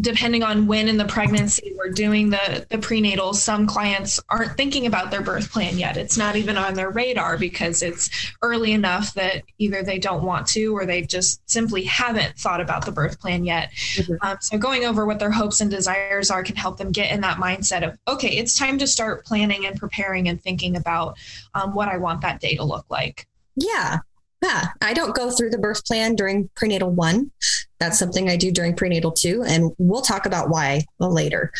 depending 0.00 0.42
on 0.42 0.66
when 0.66 0.88
in 0.88 0.96
the 0.96 1.04
pregnancy 1.04 1.72
we're 1.76 1.92
doing 1.92 2.30
the 2.30 2.66
the 2.70 2.78
prenatal 2.78 3.32
some 3.32 3.66
clients 3.66 4.20
aren't 4.28 4.56
thinking 4.56 4.86
about 4.86 5.10
their 5.10 5.20
birth 5.20 5.52
plan 5.52 5.78
yet 5.78 5.96
it's 5.96 6.16
not 6.16 6.36
even 6.36 6.56
on 6.56 6.74
their 6.74 6.90
radar 6.90 7.38
because 7.38 7.82
it's 7.82 8.32
early 8.42 8.72
enough 8.72 9.14
that 9.14 9.42
either 9.58 9.82
they 9.82 9.98
don't 9.98 10.24
want 10.24 10.46
to 10.46 10.74
or 10.76 10.86
they 10.86 11.02
just 11.02 11.48
simply 11.48 11.84
haven't 11.84 12.36
thought 12.36 12.60
about 12.60 12.84
the 12.84 12.92
birth 12.92 13.20
plan 13.20 13.44
yet 13.44 13.70
mm-hmm. 13.72 14.14
um, 14.22 14.36
so 14.40 14.58
going 14.58 14.84
over 14.84 15.06
what 15.06 15.18
their 15.18 15.30
hopes 15.30 15.60
and 15.60 15.70
desires 15.70 16.30
are 16.30 16.42
can 16.42 16.56
help 16.56 16.76
them 16.76 16.90
get 16.90 17.12
in 17.12 17.20
that 17.20 17.36
mindset 17.36 17.86
of 17.86 17.96
okay 18.08 18.36
it's 18.36 18.58
time 18.58 18.78
to 18.78 18.86
start 18.86 19.24
planning 19.24 19.66
and 19.66 19.78
preparing 19.78 20.28
and 20.28 20.42
thinking 20.42 20.76
about 20.76 21.16
um, 21.54 21.74
what 21.74 21.88
i 21.88 21.96
want 21.96 22.20
that 22.22 22.40
day 22.40 22.56
to 22.56 22.64
look 22.64 22.86
like 22.90 23.26
yeah. 23.60 23.98
Yeah. 24.42 24.68
I 24.80 24.94
don't 24.94 25.14
go 25.14 25.30
through 25.30 25.50
the 25.50 25.58
birth 25.58 25.84
plan 25.84 26.14
during 26.14 26.48
prenatal 26.56 26.90
one. 26.90 27.30
That's 27.78 27.98
something 27.98 28.28
I 28.28 28.36
do 28.36 28.50
during 28.50 28.74
prenatal 28.74 29.12
two. 29.12 29.42
And 29.46 29.72
we'll 29.78 30.02
talk 30.02 30.26
about 30.26 30.50
why 30.50 30.84
later 30.98 31.52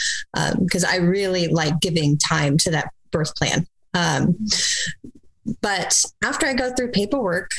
because 0.59 0.85
um, 0.85 0.91
I 0.91 0.97
really 0.97 1.49
like 1.49 1.81
giving 1.81 2.19
time 2.19 2.57
to 2.59 2.71
that 2.73 2.91
birth 3.11 3.35
plan. 3.37 3.67
Um, 3.95 4.37
but 5.61 6.03
after 6.23 6.47
I 6.47 6.55
go 6.55 6.73
through 6.73 6.93
paperwork, 6.93 7.51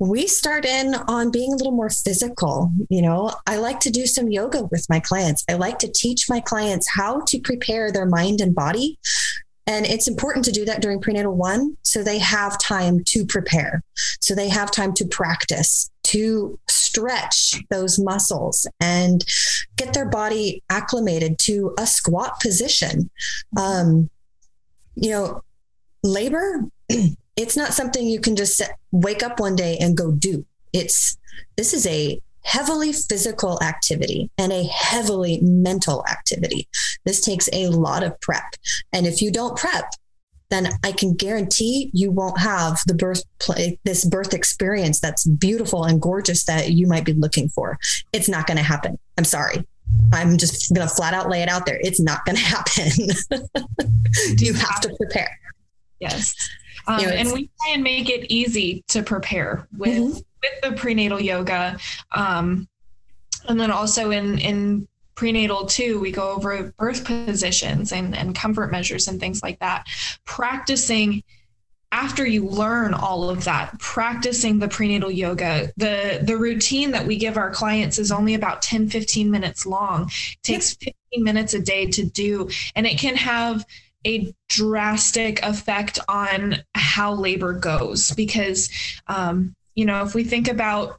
we 0.00 0.26
start 0.26 0.64
in 0.64 0.94
on 0.94 1.30
being 1.30 1.52
a 1.52 1.56
little 1.56 1.72
more 1.72 1.90
physical. 1.90 2.70
You 2.88 3.02
know, 3.02 3.32
I 3.46 3.56
like 3.56 3.80
to 3.80 3.90
do 3.90 4.06
some 4.06 4.30
yoga 4.30 4.64
with 4.64 4.86
my 4.88 5.00
clients. 5.00 5.44
I 5.48 5.54
like 5.54 5.78
to 5.80 5.90
teach 5.90 6.28
my 6.28 6.40
clients 6.40 6.88
how 6.94 7.22
to 7.26 7.40
prepare 7.40 7.90
their 7.90 8.06
mind 8.06 8.40
and 8.40 8.54
body. 8.54 8.98
And 9.68 9.84
it's 9.86 10.08
important 10.08 10.46
to 10.46 10.52
do 10.52 10.64
that 10.64 10.80
during 10.80 11.00
prenatal 11.00 11.36
one 11.36 11.76
so 11.84 12.02
they 12.02 12.18
have 12.18 12.58
time 12.58 13.04
to 13.04 13.26
prepare. 13.26 13.82
So 14.22 14.34
they 14.34 14.48
have 14.48 14.70
time 14.70 14.94
to 14.94 15.04
practice, 15.04 15.90
to 16.04 16.58
stretch 16.70 17.62
those 17.68 17.98
muscles 17.98 18.66
and 18.80 19.24
get 19.76 19.92
their 19.92 20.08
body 20.08 20.62
acclimated 20.70 21.38
to 21.40 21.74
a 21.78 21.86
squat 21.86 22.40
position. 22.40 23.10
Um, 23.58 24.08
you 24.94 25.10
know, 25.10 25.42
labor 26.02 26.64
it's 27.36 27.56
not 27.56 27.72
something 27.72 28.06
you 28.06 28.20
can 28.20 28.34
just 28.34 28.60
wake 28.90 29.22
up 29.22 29.38
one 29.38 29.54
day 29.54 29.76
and 29.78 29.96
go 29.96 30.10
do. 30.10 30.44
It's 30.72 31.16
this 31.56 31.72
is 31.72 31.86
a 31.86 32.20
heavily 32.44 32.92
physical 32.92 33.62
activity 33.62 34.30
and 34.38 34.52
a 34.52 34.64
heavily 34.64 35.40
mental 35.42 36.04
activity. 36.10 36.68
This 37.04 37.20
takes 37.20 37.48
a 37.52 37.68
lot 37.68 38.02
of 38.02 38.18
prep. 38.20 38.54
And 38.92 39.06
if 39.06 39.20
you 39.22 39.30
don't 39.30 39.56
prep, 39.56 39.84
then 40.50 40.68
I 40.82 40.92
can 40.92 41.14
guarantee 41.14 41.90
you 41.92 42.10
won't 42.10 42.38
have 42.38 42.80
the 42.86 42.94
birth 42.94 43.22
play, 43.38 43.78
this 43.84 44.04
birth 44.04 44.32
experience 44.32 44.98
that's 45.00 45.26
beautiful 45.26 45.84
and 45.84 46.00
gorgeous 46.00 46.44
that 46.44 46.72
you 46.72 46.86
might 46.86 47.04
be 47.04 47.12
looking 47.12 47.48
for. 47.50 47.78
It's 48.12 48.28
not 48.28 48.46
going 48.46 48.56
to 48.56 48.62
happen. 48.62 48.98
I'm 49.18 49.24
sorry. 49.24 49.66
I'm 50.12 50.38
just 50.38 50.74
going 50.74 50.86
to 50.86 50.94
flat 50.94 51.14
out 51.14 51.28
lay 51.28 51.42
it 51.42 51.48
out 51.48 51.66
there. 51.66 51.78
It's 51.80 52.00
not 52.00 52.24
going 52.24 52.36
to 52.36 52.42
happen. 52.42 52.90
you 54.38 54.54
have 54.54 54.80
to 54.80 54.94
prepare. 54.96 55.38
Yes. 56.00 56.34
Um, 56.86 57.00
you 57.00 57.06
know, 57.06 57.12
and 57.12 57.32
we 57.32 57.50
try 57.62 57.74
and 57.74 57.82
make 57.82 58.08
it 58.08 58.30
easy 58.30 58.82
to 58.88 59.02
prepare 59.02 59.68
with 59.76 59.98
mm-hmm. 59.98 60.18
With 60.42 60.60
the 60.62 60.76
prenatal 60.76 61.20
yoga. 61.20 61.78
Um, 62.12 62.68
and 63.48 63.60
then 63.60 63.70
also 63.70 64.10
in 64.10 64.38
in 64.38 64.88
prenatal 65.14 65.66
too, 65.66 65.98
we 65.98 66.12
go 66.12 66.30
over 66.30 66.72
birth 66.78 67.04
positions 67.04 67.92
and, 67.92 68.16
and 68.16 68.36
comfort 68.36 68.70
measures 68.70 69.08
and 69.08 69.18
things 69.18 69.42
like 69.42 69.58
that. 69.58 69.86
Practicing 70.24 71.24
after 71.90 72.26
you 72.26 72.46
learn 72.46 72.92
all 72.92 73.30
of 73.30 73.44
that 73.44 73.78
practicing 73.78 74.58
the 74.58 74.68
prenatal 74.68 75.10
yoga 75.10 75.72
the 75.78 76.20
the 76.22 76.36
routine 76.36 76.90
that 76.90 77.06
we 77.06 77.16
give 77.16 77.38
our 77.38 77.50
clients 77.50 77.98
is 77.98 78.12
only 78.12 78.34
about 78.34 78.60
10 78.60 78.90
15 78.90 79.30
minutes 79.30 79.64
long 79.64 80.02
it 80.02 80.42
takes 80.42 80.74
15 80.74 80.94
minutes 81.24 81.54
a 81.54 81.60
day 81.60 81.86
to 81.86 82.04
do 82.04 82.48
and 82.76 82.86
it 82.86 82.98
can 82.98 83.16
have 83.16 83.64
a 84.06 84.32
drastic 84.48 85.42
effect 85.42 85.98
on 86.08 86.56
how 86.74 87.12
labor 87.12 87.54
goes 87.54 88.10
because 88.12 88.70
um, 89.06 89.54
you 89.78 89.84
know 89.84 90.02
if 90.02 90.12
we 90.12 90.24
think 90.24 90.48
about 90.48 90.98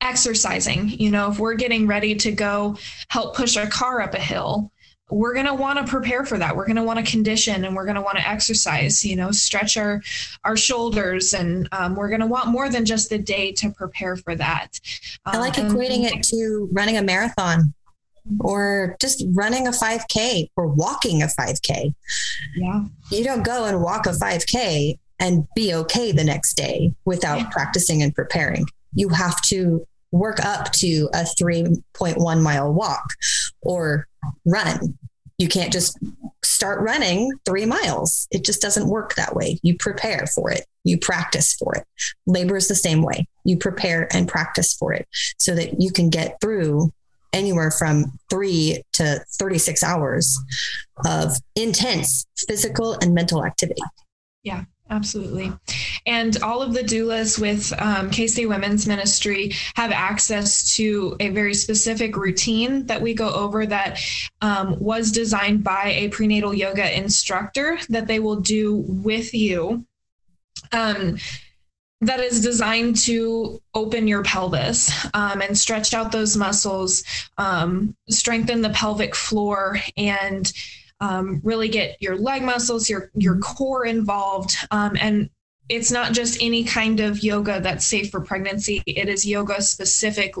exercising 0.00 0.88
you 0.88 1.10
know 1.10 1.32
if 1.32 1.40
we're 1.40 1.54
getting 1.54 1.86
ready 1.86 2.14
to 2.14 2.30
go 2.30 2.76
help 3.08 3.34
push 3.34 3.56
a 3.56 3.66
car 3.66 4.00
up 4.00 4.14
a 4.14 4.20
hill 4.20 4.70
we're 5.10 5.32
going 5.32 5.46
to 5.46 5.54
want 5.54 5.78
to 5.78 5.84
prepare 5.90 6.24
for 6.24 6.38
that 6.38 6.54
we're 6.54 6.66
going 6.66 6.76
to 6.76 6.82
want 6.82 7.04
to 7.04 7.10
condition 7.10 7.64
and 7.64 7.74
we're 7.74 7.86
going 7.86 7.96
to 7.96 8.02
want 8.02 8.16
to 8.16 8.28
exercise 8.28 9.04
you 9.04 9.16
know 9.16 9.32
stretch 9.32 9.76
our 9.76 10.00
our 10.44 10.56
shoulders 10.56 11.34
and 11.34 11.68
um, 11.72 11.96
we're 11.96 12.08
going 12.08 12.20
to 12.20 12.26
want 12.26 12.46
more 12.46 12.68
than 12.68 12.84
just 12.84 13.10
the 13.10 13.18
day 13.18 13.50
to 13.50 13.70
prepare 13.70 14.14
for 14.14 14.36
that 14.36 14.78
um, 15.26 15.34
i 15.34 15.38
like 15.38 15.54
equating 15.54 16.04
it 16.04 16.22
to 16.22 16.68
running 16.72 16.98
a 16.98 17.02
marathon 17.02 17.74
or 18.40 18.94
just 19.00 19.24
running 19.32 19.66
a 19.66 19.70
5K 19.70 20.50
or 20.54 20.66
walking 20.66 21.22
a 21.22 21.26
5K. 21.28 21.94
Yeah. 22.56 22.84
You 23.10 23.24
don't 23.24 23.42
go 23.42 23.64
and 23.64 23.80
walk 23.80 24.04
a 24.04 24.10
5K 24.10 24.98
and 25.18 25.46
be 25.54 25.74
okay 25.74 26.12
the 26.12 26.24
next 26.24 26.54
day 26.54 26.94
without 27.04 27.50
practicing 27.50 28.02
and 28.02 28.14
preparing. 28.14 28.66
You 28.94 29.08
have 29.10 29.40
to 29.42 29.86
work 30.12 30.44
up 30.44 30.72
to 30.72 31.08
a 31.12 31.26
3.1 31.40 32.42
mile 32.42 32.72
walk 32.72 33.04
or 33.62 34.06
run. 34.44 34.98
You 35.38 35.48
can't 35.48 35.72
just 35.72 35.98
start 36.42 36.80
running 36.80 37.30
three 37.44 37.66
miles. 37.66 38.26
It 38.30 38.44
just 38.44 38.60
doesn't 38.60 38.88
work 38.88 39.14
that 39.14 39.36
way. 39.36 39.60
You 39.62 39.76
prepare 39.76 40.26
for 40.34 40.50
it, 40.50 40.64
you 40.84 40.98
practice 40.98 41.54
for 41.54 41.74
it. 41.76 41.84
Labor 42.26 42.56
is 42.56 42.68
the 42.68 42.74
same 42.74 43.02
way. 43.02 43.28
You 43.44 43.56
prepare 43.56 44.08
and 44.12 44.26
practice 44.26 44.74
for 44.74 44.92
it 44.92 45.06
so 45.38 45.54
that 45.54 45.80
you 45.80 45.92
can 45.92 46.10
get 46.10 46.40
through 46.40 46.90
anywhere 47.32 47.70
from 47.70 48.18
three 48.30 48.82
to 48.94 49.24
36 49.38 49.82
hours 49.82 50.38
of 51.04 51.36
intense 51.54 52.26
physical 52.48 52.94
and 52.94 53.14
mental 53.14 53.44
activity. 53.44 53.82
Yeah. 54.42 54.64
Absolutely. 54.90 55.52
And 56.06 56.42
all 56.42 56.62
of 56.62 56.72
the 56.72 56.82
doulas 56.82 57.38
with 57.38 57.72
um, 57.78 58.10
KC 58.10 58.48
Women's 58.48 58.86
Ministry 58.86 59.52
have 59.74 59.92
access 59.92 60.76
to 60.76 61.16
a 61.20 61.28
very 61.28 61.52
specific 61.52 62.16
routine 62.16 62.86
that 62.86 63.02
we 63.02 63.12
go 63.12 63.30
over 63.30 63.66
that 63.66 64.00
um, 64.40 64.78
was 64.80 65.12
designed 65.12 65.62
by 65.62 65.92
a 65.94 66.08
prenatal 66.08 66.54
yoga 66.54 66.96
instructor 66.96 67.78
that 67.90 68.06
they 68.06 68.18
will 68.18 68.40
do 68.40 68.76
with 68.76 69.34
you. 69.34 69.84
Um, 70.72 71.18
that 72.00 72.20
is 72.20 72.40
designed 72.40 72.96
to 72.96 73.60
open 73.74 74.06
your 74.06 74.22
pelvis 74.22 75.06
um, 75.14 75.42
and 75.42 75.58
stretch 75.58 75.92
out 75.94 76.12
those 76.12 76.36
muscles, 76.36 77.02
um, 77.38 77.96
strengthen 78.08 78.62
the 78.62 78.70
pelvic 78.70 79.16
floor, 79.16 79.78
and 79.96 80.52
um, 81.00 81.40
really 81.44 81.68
get 81.68 82.00
your 82.00 82.16
leg 82.16 82.42
muscles, 82.42 82.88
your 82.88 83.10
your 83.14 83.38
core 83.38 83.86
involved, 83.86 84.56
um, 84.70 84.96
and 85.00 85.30
it's 85.68 85.90
not 85.90 86.12
just 86.12 86.42
any 86.42 86.64
kind 86.64 87.00
of 87.00 87.22
yoga 87.22 87.60
that's 87.60 87.84
safe 87.84 88.10
for 88.10 88.20
pregnancy. 88.20 88.82
It 88.86 89.08
is 89.08 89.26
yoga 89.26 89.60
specific 89.60 90.34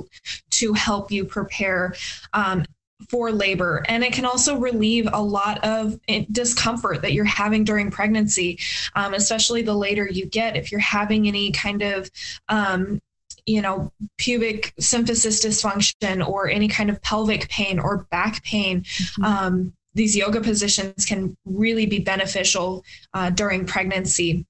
to 0.50 0.72
help 0.72 1.10
you 1.10 1.24
prepare 1.24 1.94
um, 2.32 2.64
for 3.08 3.30
labor 3.30 3.84
and 3.88 4.02
it 4.02 4.12
can 4.12 4.24
also 4.24 4.56
relieve 4.56 5.08
a 5.12 5.22
lot 5.22 5.62
of 5.64 5.98
discomfort 6.32 7.00
that 7.02 7.12
you're 7.12 7.24
having 7.24 7.62
during 7.62 7.92
pregnancy 7.92 8.58
um, 8.96 9.14
especially 9.14 9.62
the 9.62 9.74
later 9.74 10.08
you 10.10 10.26
get 10.26 10.56
if 10.56 10.72
you're 10.72 10.80
having 10.80 11.28
any 11.28 11.52
kind 11.52 11.82
of 11.82 12.10
um, 12.48 13.00
you 13.46 13.62
know 13.62 13.92
pubic 14.18 14.74
symphysis 14.80 15.44
dysfunction 15.44 16.26
or 16.26 16.48
any 16.48 16.66
kind 16.66 16.90
of 16.90 17.00
pelvic 17.00 17.48
pain 17.48 17.78
or 17.78 18.06
back 18.10 18.42
pain 18.42 18.82
mm-hmm. 18.82 19.24
um, 19.24 19.72
these 19.94 20.16
yoga 20.16 20.40
positions 20.40 21.04
can 21.04 21.36
really 21.44 21.86
be 21.86 21.98
beneficial 21.98 22.84
uh, 23.14 23.30
during 23.30 23.66
pregnancy 23.66 24.46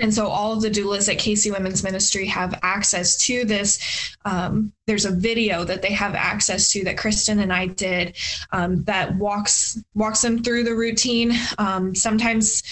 and 0.00 0.12
so 0.12 0.26
all 0.26 0.52
of 0.52 0.62
the 0.62 0.70
doulas 0.70 1.08
at 1.08 1.20
KC 1.20 1.52
Women's 1.52 1.84
Ministry 1.84 2.26
have 2.26 2.58
access 2.62 3.16
to 3.26 3.44
this. 3.44 4.16
Um, 4.24 4.72
there's 4.86 5.04
a 5.04 5.12
video 5.12 5.64
that 5.64 5.82
they 5.82 5.92
have 5.92 6.14
access 6.14 6.72
to 6.72 6.84
that 6.84 6.98
Kristen 6.98 7.40
and 7.40 7.52
I 7.52 7.68
did 7.68 8.16
um, 8.50 8.82
that 8.84 9.14
walks 9.16 9.82
walks 9.94 10.22
them 10.22 10.42
through 10.42 10.64
the 10.64 10.74
routine. 10.74 11.32
Um, 11.58 11.94
sometimes 11.94 12.62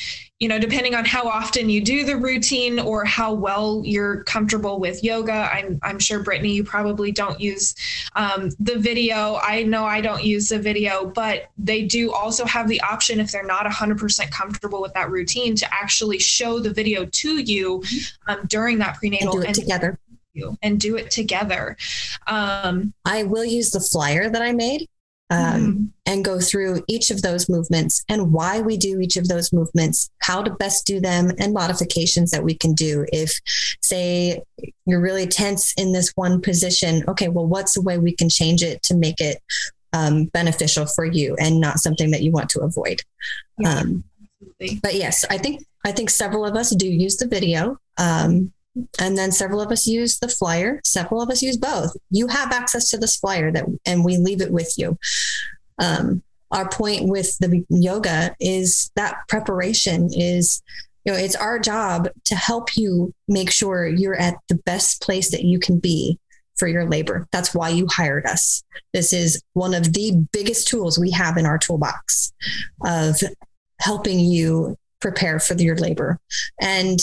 you 0.42 0.48
know, 0.48 0.58
depending 0.58 0.96
on 0.96 1.04
how 1.04 1.28
often 1.28 1.70
you 1.70 1.80
do 1.80 2.04
the 2.04 2.16
routine 2.16 2.80
or 2.80 3.04
how 3.04 3.32
well 3.32 3.80
you're 3.84 4.24
comfortable 4.24 4.80
with 4.80 5.04
yoga. 5.04 5.48
I'm, 5.54 5.78
I'm 5.84 6.00
sure, 6.00 6.20
Brittany, 6.20 6.52
you 6.52 6.64
probably 6.64 7.12
don't 7.12 7.40
use 7.40 7.76
um, 8.16 8.50
the 8.58 8.76
video. 8.76 9.38
I 9.40 9.62
know 9.62 9.84
I 9.84 10.00
don't 10.00 10.24
use 10.24 10.48
the 10.48 10.58
video, 10.58 11.06
but 11.06 11.48
they 11.58 11.84
do 11.84 12.12
also 12.12 12.44
have 12.44 12.66
the 12.66 12.80
option 12.80 13.20
if 13.20 13.30
they're 13.30 13.46
not 13.46 13.66
100% 13.66 14.30
comfortable 14.32 14.82
with 14.82 14.92
that 14.94 15.12
routine 15.12 15.54
to 15.54 15.72
actually 15.72 16.18
show 16.18 16.58
the 16.58 16.72
video 16.72 17.04
to 17.04 17.40
you 17.40 17.84
um, 18.26 18.40
during 18.48 18.78
that 18.78 18.96
prenatal 18.96 19.34
and 19.34 19.42
do 19.42 19.42
it 19.42 19.46
and 19.46 19.54
together. 19.54 19.98
And 20.60 20.80
do 20.80 20.96
it 20.96 21.12
together. 21.12 21.76
Um, 22.26 22.94
I 23.04 23.22
will 23.22 23.44
use 23.44 23.70
the 23.70 23.78
flyer 23.78 24.28
that 24.28 24.42
I 24.42 24.50
made 24.50 24.88
um, 25.32 25.38
mm-hmm. 25.38 25.84
and 26.04 26.24
go 26.24 26.38
through 26.38 26.84
each 26.88 27.10
of 27.10 27.22
those 27.22 27.48
movements 27.48 28.04
and 28.08 28.32
why 28.32 28.60
we 28.60 28.76
do 28.76 29.00
each 29.00 29.16
of 29.16 29.28
those 29.28 29.50
movements, 29.52 30.10
how 30.20 30.42
to 30.42 30.50
best 30.50 30.86
do 30.86 31.00
them, 31.00 31.32
and 31.38 31.54
modifications 31.54 32.30
that 32.32 32.44
we 32.44 32.54
can 32.54 32.74
do. 32.74 33.06
If, 33.12 33.32
say, 33.80 34.42
you're 34.84 35.00
really 35.00 35.26
tense 35.26 35.72
in 35.78 35.92
this 35.92 36.12
one 36.16 36.42
position, 36.42 37.02
okay, 37.08 37.28
well, 37.28 37.46
what's 37.46 37.72
the 37.72 37.80
way 37.80 37.96
we 37.96 38.14
can 38.14 38.28
change 38.28 38.62
it 38.62 38.82
to 38.82 38.94
make 38.94 39.20
it 39.20 39.38
um, 39.94 40.26
beneficial 40.26 40.84
for 40.84 41.06
you 41.06 41.34
and 41.40 41.60
not 41.60 41.78
something 41.78 42.10
that 42.10 42.22
you 42.22 42.30
want 42.30 42.50
to 42.50 42.60
avoid? 42.60 43.00
Yeah, 43.58 43.78
um, 43.78 44.04
but 44.82 44.94
yes, 44.94 45.24
I 45.30 45.38
think 45.38 45.64
I 45.84 45.92
think 45.92 46.10
several 46.10 46.44
of 46.44 46.56
us 46.56 46.70
do 46.70 46.86
use 46.86 47.16
the 47.16 47.26
video. 47.26 47.78
Um, 47.96 48.52
and 48.98 49.18
then 49.18 49.32
several 49.32 49.60
of 49.60 49.70
us 49.70 49.86
use 49.86 50.18
the 50.18 50.28
flyer. 50.28 50.80
Several 50.84 51.20
of 51.22 51.30
us 51.30 51.42
use 51.42 51.56
both. 51.56 51.94
You 52.10 52.26
have 52.28 52.52
access 52.52 52.88
to 52.90 52.98
this 52.98 53.16
flyer 53.16 53.50
that 53.52 53.66
and 53.84 54.04
we 54.04 54.16
leave 54.16 54.40
it 54.40 54.52
with 54.52 54.74
you. 54.78 54.98
Um, 55.78 56.22
our 56.50 56.68
point 56.68 57.08
with 57.08 57.36
the 57.38 57.64
yoga 57.68 58.34
is 58.38 58.90
that 58.96 59.16
preparation 59.28 60.10
is 60.12 60.62
you 61.04 61.12
know 61.12 61.18
it's 61.18 61.34
our 61.34 61.58
job 61.58 62.08
to 62.24 62.36
help 62.36 62.76
you 62.76 63.12
make 63.26 63.50
sure 63.50 63.86
you're 63.86 64.18
at 64.18 64.36
the 64.48 64.54
best 64.54 65.02
place 65.02 65.30
that 65.30 65.44
you 65.44 65.58
can 65.58 65.78
be 65.78 66.18
for 66.56 66.68
your 66.68 66.88
labor. 66.88 67.26
That's 67.32 67.54
why 67.54 67.70
you 67.70 67.88
hired 67.90 68.26
us. 68.26 68.62
This 68.92 69.12
is 69.12 69.42
one 69.54 69.74
of 69.74 69.94
the 69.94 70.24
biggest 70.32 70.68
tools 70.68 70.98
we 70.98 71.10
have 71.10 71.36
in 71.36 71.46
our 71.46 71.58
toolbox 71.58 72.32
of 72.84 73.16
helping 73.80 74.20
you 74.20 74.76
prepare 75.00 75.40
for 75.40 75.54
your 75.54 75.76
labor. 75.76 76.20
And 76.60 77.00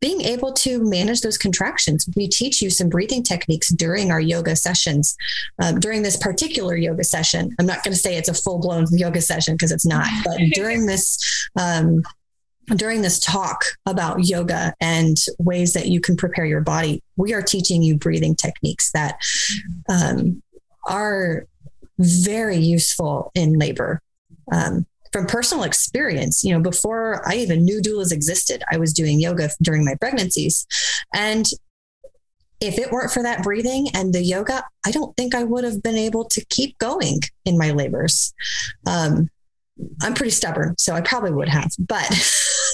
being 0.00 0.20
able 0.20 0.52
to 0.52 0.88
manage 0.88 1.22
those 1.22 1.38
contractions. 1.38 2.08
We 2.16 2.28
teach 2.28 2.62
you 2.62 2.70
some 2.70 2.88
breathing 2.88 3.22
techniques 3.22 3.68
during 3.68 4.10
our 4.10 4.20
yoga 4.20 4.54
sessions. 4.54 5.16
Um, 5.60 5.80
during 5.80 6.02
this 6.02 6.16
particular 6.16 6.76
yoga 6.76 7.04
session, 7.04 7.54
I'm 7.58 7.66
not 7.66 7.82
going 7.82 7.94
to 7.94 7.98
say 8.00 8.16
it's 8.16 8.28
a 8.28 8.34
full 8.34 8.58
blown 8.58 8.86
yoga 8.92 9.20
session 9.20 9.54
because 9.54 9.72
it's 9.72 9.86
not, 9.86 10.08
but 10.24 10.38
during 10.52 10.86
this, 10.86 11.18
um, 11.56 12.02
during 12.76 13.02
this 13.02 13.18
talk 13.18 13.64
about 13.86 14.24
yoga 14.24 14.74
and 14.80 15.16
ways 15.38 15.72
that 15.72 15.86
you 15.86 16.00
can 16.00 16.16
prepare 16.16 16.44
your 16.44 16.60
body, 16.60 17.02
we 17.16 17.34
are 17.34 17.42
teaching 17.42 17.82
you 17.82 17.96
breathing 17.96 18.36
techniques 18.36 18.92
that 18.92 19.18
um, 19.88 20.42
are 20.86 21.46
very 21.98 22.58
useful 22.58 23.32
in 23.34 23.54
labor. 23.54 24.00
Um, 24.52 24.86
from 25.12 25.26
personal 25.26 25.64
experience, 25.64 26.44
you 26.44 26.52
know, 26.52 26.60
before 26.60 27.26
I 27.28 27.36
even 27.36 27.64
knew 27.64 27.80
doulas 27.80 28.12
existed, 28.12 28.62
I 28.70 28.78
was 28.78 28.92
doing 28.92 29.20
yoga 29.20 29.50
during 29.62 29.84
my 29.84 29.94
pregnancies. 29.94 30.66
And 31.14 31.46
if 32.60 32.78
it 32.78 32.90
weren't 32.90 33.12
for 33.12 33.22
that 33.22 33.42
breathing 33.42 33.88
and 33.94 34.12
the 34.12 34.22
yoga, 34.22 34.64
I 34.84 34.90
don't 34.90 35.16
think 35.16 35.34
I 35.34 35.44
would 35.44 35.64
have 35.64 35.82
been 35.82 35.96
able 35.96 36.24
to 36.26 36.44
keep 36.46 36.76
going 36.78 37.20
in 37.44 37.56
my 37.56 37.70
labors. 37.70 38.32
Um, 38.86 39.30
I'm 40.02 40.14
pretty 40.14 40.30
stubborn, 40.30 40.74
so 40.76 40.94
I 40.94 41.00
probably 41.00 41.30
would 41.30 41.48
have, 41.48 41.70
but 41.78 42.10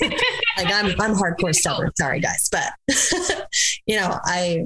like 0.02 0.72
I'm, 0.72 0.98
I'm 0.98 1.14
hardcore 1.14 1.54
stubborn. 1.54 1.90
Sorry, 1.98 2.18
guys, 2.18 2.48
but 2.50 2.72
you 3.86 3.96
know, 3.96 4.18
I 4.24 4.64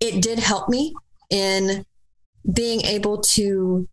it 0.00 0.22
did 0.22 0.38
help 0.38 0.68
me 0.68 0.94
in 1.30 1.84
being 2.52 2.82
able 2.82 3.18
to 3.18 3.88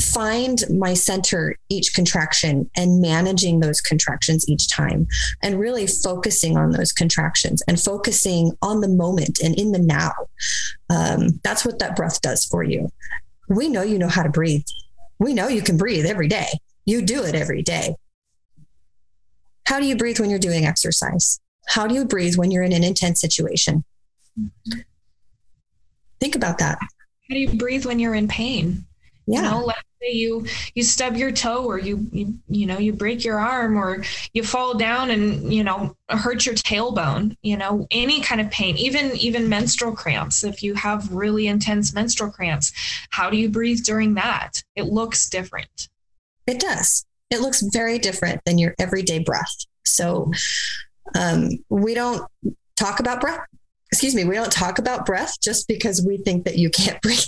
find 0.00 0.62
my 0.70 0.94
center 0.94 1.56
each 1.68 1.92
contraction 1.94 2.70
and 2.76 3.00
managing 3.00 3.60
those 3.60 3.80
contractions 3.80 4.48
each 4.48 4.68
time 4.70 5.06
and 5.42 5.58
really 5.58 5.86
focusing 5.86 6.56
on 6.56 6.70
those 6.70 6.92
contractions 6.92 7.62
and 7.66 7.80
focusing 7.80 8.52
on 8.62 8.80
the 8.80 8.88
moment 8.88 9.40
and 9.40 9.58
in 9.58 9.72
the 9.72 9.78
now. 9.78 10.12
Um, 10.88 11.40
that's 11.42 11.64
what 11.64 11.80
that 11.80 11.96
breath 11.96 12.20
does 12.20 12.44
for 12.44 12.62
you. 12.62 12.90
We 13.48 13.68
know 13.68 13.82
you 13.82 13.98
know 13.98 14.08
how 14.08 14.22
to 14.22 14.28
breathe. 14.28 14.64
We 15.18 15.34
know 15.34 15.48
you 15.48 15.62
can 15.62 15.76
breathe 15.76 16.06
every 16.06 16.28
day. 16.28 16.48
You 16.84 17.02
do 17.02 17.24
it 17.24 17.34
every 17.34 17.62
day. 17.62 17.96
How 19.66 19.80
do 19.80 19.86
you 19.86 19.96
breathe 19.96 20.20
when 20.20 20.30
you're 20.30 20.38
doing 20.38 20.64
exercise? 20.64 21.40
How 21.66 21.86
do 21.86 21.94
you 21.94 22.04
breathe 22.04 22.36
when 22.36 22.50
you're 22.50 22.62
in 22.62 22.72
an 22.72 22.84
intense 22.84 23.20
situation? 23.20 23.84
Mm-hmm. 24.38 24.80
Think 26.20 26.36
about 26.36 26.58
that. 26.58 26.78
How 26.80 27.34
do 27.34 27.38
you 27.38 27.58
breathe 27.58 27.84
when 27.84 27.98
you're 27.98 28.14
in 28.14 28.28
pain? 28.28 28.86
Yeah. 29.26 29.42
You 29.42 29.42
know, 29.42 29.72
you 30.00 30.46
you 30.74 30.82
stub 30.82 31.16
your 31.16 31.32
toe 31.32 31.64
or 31.64 31.78
you, 31.78 32.06
you 32.12 32.34
you 32.48 32.66
know 32.66 32.78
you 32.78 32.92
break 32.92 33.24
your 33.24 33.38
arm 33.38 33.76
or 33.76 34.04
you 34.32 34.42
fall 34.42 34.74
down 34.74 35.10
and 35.10 35.52
you 35.52 35.64
know 35.64 35.96
hurt 36.08 36.46
your 36.46 36.54
tailbone. 36.54 37.36
You 37.42 37.56
know 37.56 37.86
any 37.90 38.20
kind 38.20 38.40
of 38.40 38.50
pain, 38.50 38.76
even 38.76 39.16
even 39.16 39.48
menstrual 39.48 39.92
cramps. 39.92 40.44
If 40.44 40.62
you 40.62 40.74
have 40.74 41.12
really 41.12 41.46
intense 41.46 41.94
menstrual 41.94 42.30
cramps, 42.30 42.72
how 43.10 43.30
do 43.30 43.36
you 43.36 43.48
breathe 43.48 43.84
during 43.84 44.14
that? 44.14 44.62
It 44.76 44.84
looks 44.84 45.28
different. 45.28 45.88
It 46.46 46.60
does. 46.60 47.04
It 47.30 47.40
looks 47.40 47.60
very 47.60 47.98
different 47.98 48.40
than 48.46 48.58
your 48.58 48.74
everyday 48.78 49.18
breath. 49.18 49.54
So 49.84 50.32
um, 51.14 51.50
we 51.68 51.94
don't 51.94 52.26
talk 52.76 53.00
about 53.00 53.20
breath 53.20 53.40
excuse 53.90 54.14
me, 54.14 54.24
we 54.24 54.34
don't 54.34 54.52
talk 54.52 54.78
about 54.78 55.06
breath 55.06 55.40
just 55.40 55.66
because 55.68 56.04
we 56.04 56.18
think 56.18 56.44
that 56.44 56.58
you 56.58 56.70
can't 56.70 57.00
breathe. 57.02 57.20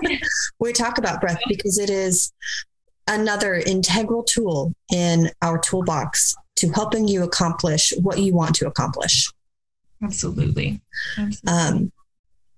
we 0.58 0.72
talk 0.72 0.98
about 0.98 1.20
breath 1.20 1.40
because 1.48 1.78
it 1.78 1.90
is 1.90 2.32
another 3.06 3.54
integral 3.54 4.22
tool 4.22 4.72
in 4.92 5.30
our 5.42 5.58
toolbox 5.58 6.34
to 6.56 6.70
helping 6.70 7.08
you 7.08 7.22
accomplish 7.22 7.92
what 8.00 8.18
you 8.18 8.34
want 8.34 8.54
to 8.56 8.66
accomplish. 8.66 9.30
Absolutely. 10.02 10.80
Absolutely. 11.18 11.52
Um, 11.52 11.92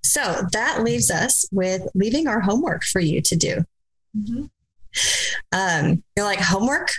so 0.03 0.43
that 0.53 0.85
leaves 0.85 1.11
us 1.11 1.45
with 1.51 1.83
leaving 1.95 2.29
our 2.29 2.41
homework 2.41 2.85
for 2.85 3.01
you 3.01 3.21
to 3.23 3.37
do. 3.37 3.65
Mm-hmm. 4.17 4.45
Um, 5.53 6.03
you're 6.17 6.27
like, 6.27 6.41
homework? 6.41 6.93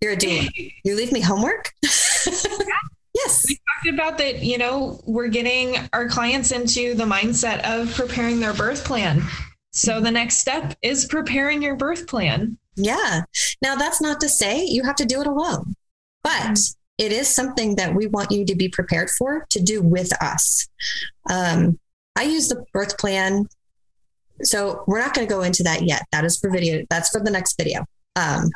You're 0.00 0.12
a 0.12 0.16
doula. 0.16 0.48
you 0.84 0.96
leave 0.96 1.12
me 1.12 1.20
homework? 1.20 1.72
Talked 3.86 3.94
about 3.94 4.18
that, 4.18 4.42
you 4.42 4.58
know, 4.58 5.00
we're 5.06 5.28
getting 5.28 5.76
our 5.92 6.08
clients 6.08 6.50
into 6.50 6.94
the 6.94 7.04
mindset 7.04 7.60
of 7.62 7.94
preparing 7.94 8.40
their 8.40 8.52
birth 8.52 8.84
plan. 8.84 9.22
So 9.70 10.00
the 10.00 10.10
next 10.10 10.38
step 10.38 10.76
is 10.82 11.04
preparing 11.04 11.62
your 11.62 11.76
birth 11.76 12.08
plan. 12.08 12.58
Yeah. 12.74 13.22
Now, 13.62 13.76
that's 13.76 14.00
not 14.00 14.20
to 14.22 14.28
say 14.28 14.64
you 14.64 14.82
have 14.82 14.96
to 14.96 15.04
do 15.04 15.20
it 15.20 15.28
alone, 15.28 15.74
but 16.24 16.58
it 16.98 17.12
is 17.12 17.28
something 17.28 17.76
that 17.76 17.94
we 17.94 18.08
want 18.08 18.32
you 18.32 18.44
to 18.46 18.56
be 18.56 18.68
prepared 18.68 19.08
for 19.08 19.46
to 19.50 19.62
do 19.62 19.82
with 19.82 20.10
us. 20.20 20.66
Um, 21.30 21.78
I 22.16 22.24
use 22.24 22.48
the 22.48 22.64
birth 22.72 22.98
plan. 22.98 23.46
So 24.42 24.82
we're 24.88 25.00
not 25.00 25.14
going 25.14 25.28
to 25.28 25.32
go 25.32 25.42
into 25.42 25.62
that 25.62 25.82
yet. 25.82 26.02
That 26.10 26.24
is 26.24 26.40
for 26.40 26.50
video. 26.50 26.84
That's 26.90 27.10
for 27.10 27.20
the 27.20 27.30
next 27.30 27.56
video. 27.56 27.84
Um, 28.16 28.50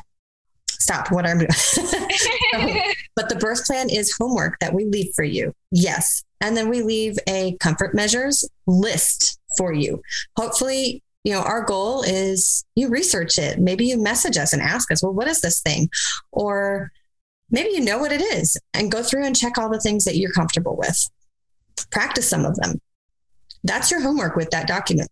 stop 0.68 1.12
what 1.12 1.24
I'm 1.24 1.38
doing. 1.38 1.50
but 3.16 3.28
the 3.28 3.36
birth 3.36 3.64
plan 3.66 3.88
is 3.90 4.14
homework 4.18 4.58
that 4.60 4.74
we 4.74 4.84
leave 4.84 5.12
for 5.14 5.24
you. 5.24 5.52
Yes. 5.70 6.22
And 6.40 6.56
then 6.56 6.68
we 6.68 6.82
leave 6.82 7.18
a 7.28 7.56
comfort 7.58 7.94
measures 7.94 8.48
list 8.66 9.38
for 9.56 9.72
you. 9.72 10.00
Hopefully, 10.36 11.02
you 11.24 11.32
know, 11.32 11.42
our 11.42 11.62
goal 11.62 12.02
is 12.02 12.64
you 12.74 12.88
research 12.88 13.38
it. 13.38 13.58
Maybe 13.58 13.86
you 13.86 14.00
message 14.00 14.38
us 14.38 14.52
and 14.52 14.62
ask 14.62 14.90
us, 14.90 15.02
well, 15.02 15.12
what 15.12 15.28
is 15.28 15.40
this 15.42 15.60
thing? 15.60 15.90
Or 16.32 16.90
maybe 17.50 17.70
you 17.70 17.80
know 17.80 17.98
what 17.98 18.12
it 18.12 18.22
is 18.22 18.56
and 18.74 18.90
go 18.90 19.02
through 19.02 19.26
and 19.26 19.36
check 19.36 19.58
all 19.58 19.70
the 19.70 19.80
things 19.80 20.04
that 20.04 20.16
you're 20.16 20.32
comfortable 20.32 20.76
with. 20.76 21.08
Practice 21.90 22.28
some 22.28 22.44
of 22.44 22.56
them. 22.56 22.80
That's 23.64 23.90
your 23.90 24.00
homework 24.00 24.36
with 24.36 24.50
that 24.50 24.66
document. 24.66 25.10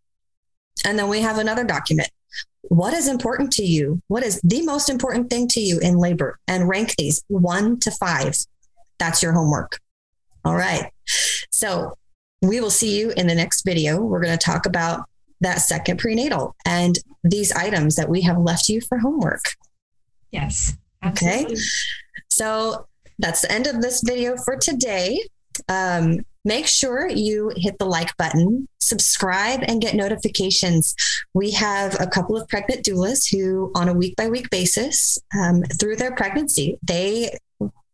And 0.85 0.99
then 0.99 1.09
we 1.09 1.21
have 1.21 1.39
another 1.39 1.65
document 1.65 2.09
what 2.69 2.95
is 2.95 3.09
important 3.09 3.53
to 3.53 3.63
you? 3.65 4.01
What 4.09 4.23
is 4.23 4.41
the 4.43 4.63
most 4.63 4.89
important 4.89 5.31
thing 5.31 5.49
to 5.49 5.61
you 5.61 5.79
in 5.81 5.99
labor? 5.99 6.39
And 6.47 6.69
rank 6.69 6.95
these 6.97 7.23
one 7.29 7.81
to 7.81 7.91
five. 7.91 8.37
That's 8.99 9.23
your 9.23 9.33
homework. 9.33 9.79
All 10.45 10.55
right. 10.55 10.93
So 11.51 11.97
we 12.43 12.61
will 12.61 12.71
see 12.71 12.99
you 12.99 13.13
in 13.17 13.27
the 13.27 13.35
next 13.35 13.65
video. 13.65 14.01
We're 14.01 14.23
going 14.23 14.37
to 14.37 14.45
talk 14.45 14.67
about 14.67 15.09
that 15.41 15.57
second 15.57 15.99
prenatal 15.99 16.55
and 16.65 16.99
these 17.25 17.53
items 17.53 17.97
that 17.97 18.09
we 18.09 18.23
have 18.23 18.39
left 18.39 18.69
you 18.69 18.81
for 18.81 18.99
homework. 18.99 19.45
Yes. 20.31 20.77
Absolutely. 21.03 21.55
Okay. 21.55 21.57
So 22.29 22.87
that's 23.19 23.43
the 23.43 23.53
end 23.53 23.67
of 23.67 23.81
this 23.81 24.03
video 24.03 24.37
for 24.37 24.57
today. 24.57 25.27
Um, 25.69 26.21
make 26.45 26.67
sure 26.67 27.09
you 27.09 27.53
hit 27.57 27.79
the 27.79 27.87
like 27.87 28.17
button, 28.17 28.69
subscribe, 28.89 29.61
and 29.67 29.81
get 29.81 29.95
notifications. 29.95 30.95
We 31.35 31.53
have 31.53 32.01
a 32.01 32.07
couple 32.07 32.37
of 32.37 32.49
pregnant 32.49 32.85
doulas 32.85 33.31
who, 33.31 33.71
on 33.75 33.89
a 33.89 33.95
week 33.95 34.17
by 34.17 34.29
week 34.29 34.51
basis, 34.51 35.19
um, 35.39 35.63
through 35.79 35.97
their 35.97 36.15
pregnancy, 36.15 36.79
they 36.83 37.37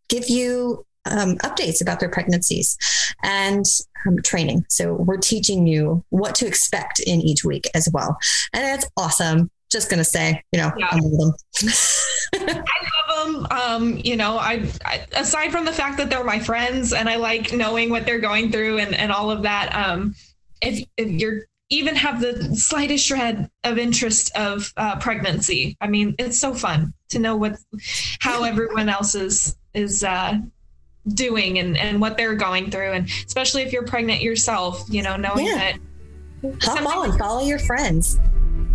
give 0.09 0.29
you 0.29 0.85
um, 1.07 1.37
updates 1.39 1.81
about 1.83 2.01
their 2.01 2.09
pregnancies 2.09 2.77
and 3.23 3.65
um, 4.07 4.19
training. 4.23 4.65
So 4.69 4.95
we're 4.95 5.19
teaching 5.19 5.67
you 5.67 6.05
what 6.11 6.35
to 6.37 6.47
expect 6.47 7.01
in 7.01 7.21
each 7.21 7.45
week 7.45 7.69
as 7.75 7.89
well. 7.93 8.17
And 8.53 8.65
it's 8.79 8.91
awesome. 8.97 9.51
Just 9.71 9.91
going 9.91 9.99
to 9.99 10.05
say, 10.05 10.43
you 10.53 10.61
know, 10.61 10.73
yeah. 10.79 10.89
I 10.91 10.99
love 11.03 11.19
them. 11.19 11.71
I 12.35 13.17
love 13.17 13.27
them. 13.27 13.47
Um, 13.51 14.01
you 14.05 14.17
know, 14.17 14.39
I, 14.39 14.69
I, 14.85 15.07
aside 15.17 15.51
from 15.51 15.65
the 15.65 15.73
fact 15.73 15.97
that 15.99 16.11
they're 16.11 16.25
my 16.25 16.39
friends 16.39 16.93
and 16.93 17.09
I 17.09 17.17
like 17.17 17.53
knowing 17.53 17.91
what 17.91 18.07
they're 18.07 18.21
going 18.21 18.53
through 18.53 18.79
and, 18.79 18.95
and 18.95 19.11
all 19.11 19.31
of 19.31 19.43
that. 19.43 19.75
If, 20.64 20.88
if 20.96 21.11
you're 21.11 21.42
even 21.70 21.96
have 21.96 22.20
the 22.20 22.55
slightest 22.55 23.05
shred 23.07 23.50
of 23.64 23.79
interest 23.79 24.37
of 24.37 24.72
uh, 24.77 24.98
pregnancy, 24.98 25.77
I 25.81 25.88
mean, 25.88 26.14
it's 26.18 26.38
so 26.38 26.55
fun 26.55 26.92
to 27.11 27.18
know 27.18 27.37
what, 27.37 27.57
how 28.20 28.44
everyone 28.44 28.88
else 28.88 29.14
is, 29.14 29.57
is, 29.72 30.05
uh, 30.05 30.38
doing 31.07 31.59
and, 31.59 31.77
and 31.77 32.00
what 32.00 32.16
they're 32.16 32.35
going 32.35 32.70
through. 32.70 32.92
And 32.92 33.09
especially 33.27 33.62
if 33.62 33.72
you're 33.72 33.87
pregnant 33.87 34.22
yourself, 34.22 34.85
you 34.88 35.03
know, 35.03 35.16
knowing 35.16 35.46
yeah. 35.46 35.72
that. 36.42 36.59
Hop 36.62 36.96
on, 36.96 37.18
follow 37.18 37.44
your 37.44 37.59
friends 37.59 38.18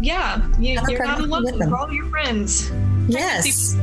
yeah, 0.01 0.47
you, 0.59 0.79
are 0.79 1.05
not 1.05 1.19
alone. 1.19 1.43
With 1.43 1.73
all 1.73 1.91
your 1.91 2.05
friends. 2.05 2.71
Yes. 3.07 3.75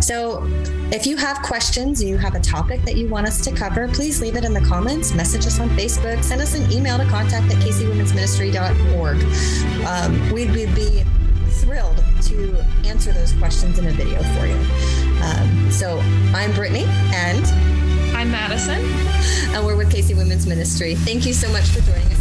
So, 0.00 0.46
if 0.90 1.06
you 1.06 1.16
have 1.16 1.42
questions, 1.42 2.02
you 2.02 2.16
have 2.16 2.34
a 2.34 2.40
topic 2.40 2.82
that 2.82 2.96
you 2.96 3.08
want 3.08 3.26
us 3.26 3.42
to 3.44 3.52
cover, 3.52 3.88
please 3.88 4.20
leave 4.20 4.36
it 4.36 4.44
in 4.44 4.54
the 4.54 4.60
comments, 4.60 5.14
message 5.14 5.46
us 5.46 5.60
on 5.60 5.68
Facebook, 5.70 6.22
send 6.22 6.40
us 6.40 6.54
an 6.54 6.70
email 6.72 6.98
to 6.98 7.04
contact 7.06 7.52
at 7.52 7.62
kcwomensministry.org. 7.62 9.86
Um, 9.86 10.32
we'd, 10.32 10.50
we'd 10.52 10.74
be 10.74 11.04
thrilled 11.48 12.02
to 12.22 12.64
answer 12.84 13.12
those 13.12 13.32
questions 13.34 13.78
in 13.78 13.86
a 13.86 13.90
video 13.90 14.22
for 14.34 14.46
you. 14.46 14.56
Um, 15.22 15.70
so, 15.70 16.00
I'm 16.34 16.52
Brittany 16.52 16.84
and 17.12 17.44
I'm 18.16 18.30
Madison. 18.30 18.84
And 19.54 19.64
we're 19.64 19.76
with 19.76 19.92
KC 19.92 20.16
Women's 20.16 20.46
Ministry. 20.46 20.94
Thank 20.94 21.26
you 21.26 21.32
so 21.32 21.50
much 21.52 21.66
for 21.66 21.80
joining 21.82 22.10
us 22.12 22.17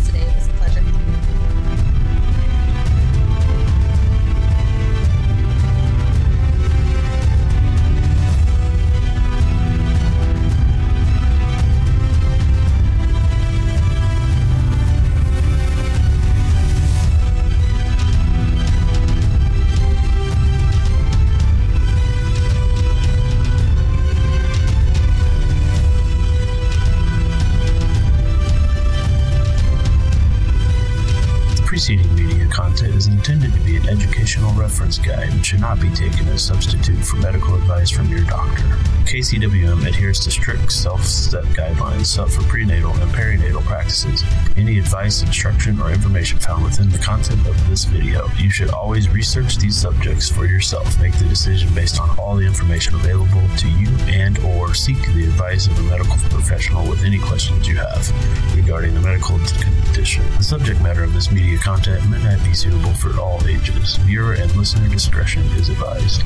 educational 33.88 34.52
reference 34.54 34.97
guide 34.97 35.30
and 35.30 35.45
should 35.45 35.62
not 35.62 35.80
be 35.80 35.89
taken 35.91 36.28
as 36.28 36.43
substitute 36.43 37.04
for 37.04 37.17
medical 37.17 37.56
advice 37.56 37.89
from 37.89 38.10
your 38.10 38.23
doctor. 38.26 38.96
KCWM 39.08 39.88
adheres 39.88 40.20
to 40.20 40.30
strict 40.30 40.70
self-step 40.70 41.46
guidelines 41.56 42.08
set 42.08 42.28
for 42.28 42.43
prenatal 42.43 42.91
and 42.91 43.10
perinatal 43.12 43.63
practices. 43.63 44.22
Any 44.58 44.80
advice, 44.80 45.22
instruction, 45.22 45.80
or 45.80 45.91
information 45.91 46.39
found 46.39 46.65
within 46.65 46.89
the 46.89 46.98
content 46.98 47.48
of 47.48 47.70
this 47.70 47.86
video, 47.86 48.28
you 48.36 48.50
should 48.50 48.70
always 48.72 49.08
research 49.08 49.60
these 49.60 49.78
subjects 49.78 50.30
for 50.30 50.46
yourself. 50.46 51.00
Make 51.00 51.13
the 51.13 51.24
decision 51.24 51.74
based 51.74 52.02
on 52.02 52.20
all 52.20 52.36
the 52.36 52.46
information 52.46 52.96
available 52.96 53.48
to 53.60 53.70
you 53.70 53.88
and 54.08 54.38
or 54.39 54.74
seek 54.74 55.02
the 55.13 55.24
advice 55.24 55.67
of 55.67 55.80
a 55.80 55.84
medical 55.84 56.17
professional 56.30 56.86
with 56.89 57.06
any 57.06 57.17
questions 57.17 57.65
you 57.65 57.78
have 57.78 58.58
regarding 58.58 58.93
the 58.93 59.00
medical 59.00 59.38
condition. 59.38 60.26
The 60.36 60.43
subject 60.43 60.82
matter 60.82 61.04
of 61.04 61.13
this 61.13 61.32
media 61.32 61.58
content 61.60 62.10
may 62.10 62.22
not 62.22 62.43
be 62.43 62.54
suitable 62.54 62.93
for 62.96 63.17
all 63.17 63.39
ages. 63.48 63.96
Viewer 64.00 64.34
and 64.34 64.54
listener 64.58 64.89
discretion 64.89 65.43
is 65.54 65.70
advised. 65.70 66.24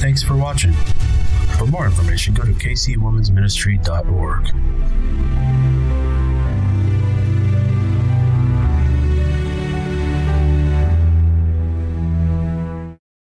Thanks 0.00 0.22
for 0.22 0.36
watching. 0.36 0.74
For 1.58 1.66
more 1.66 1.86
information, 1.86 2.34
go 2.34 2.44
to 2.44 2.52
kcwomensministry.org. 2.52 5.45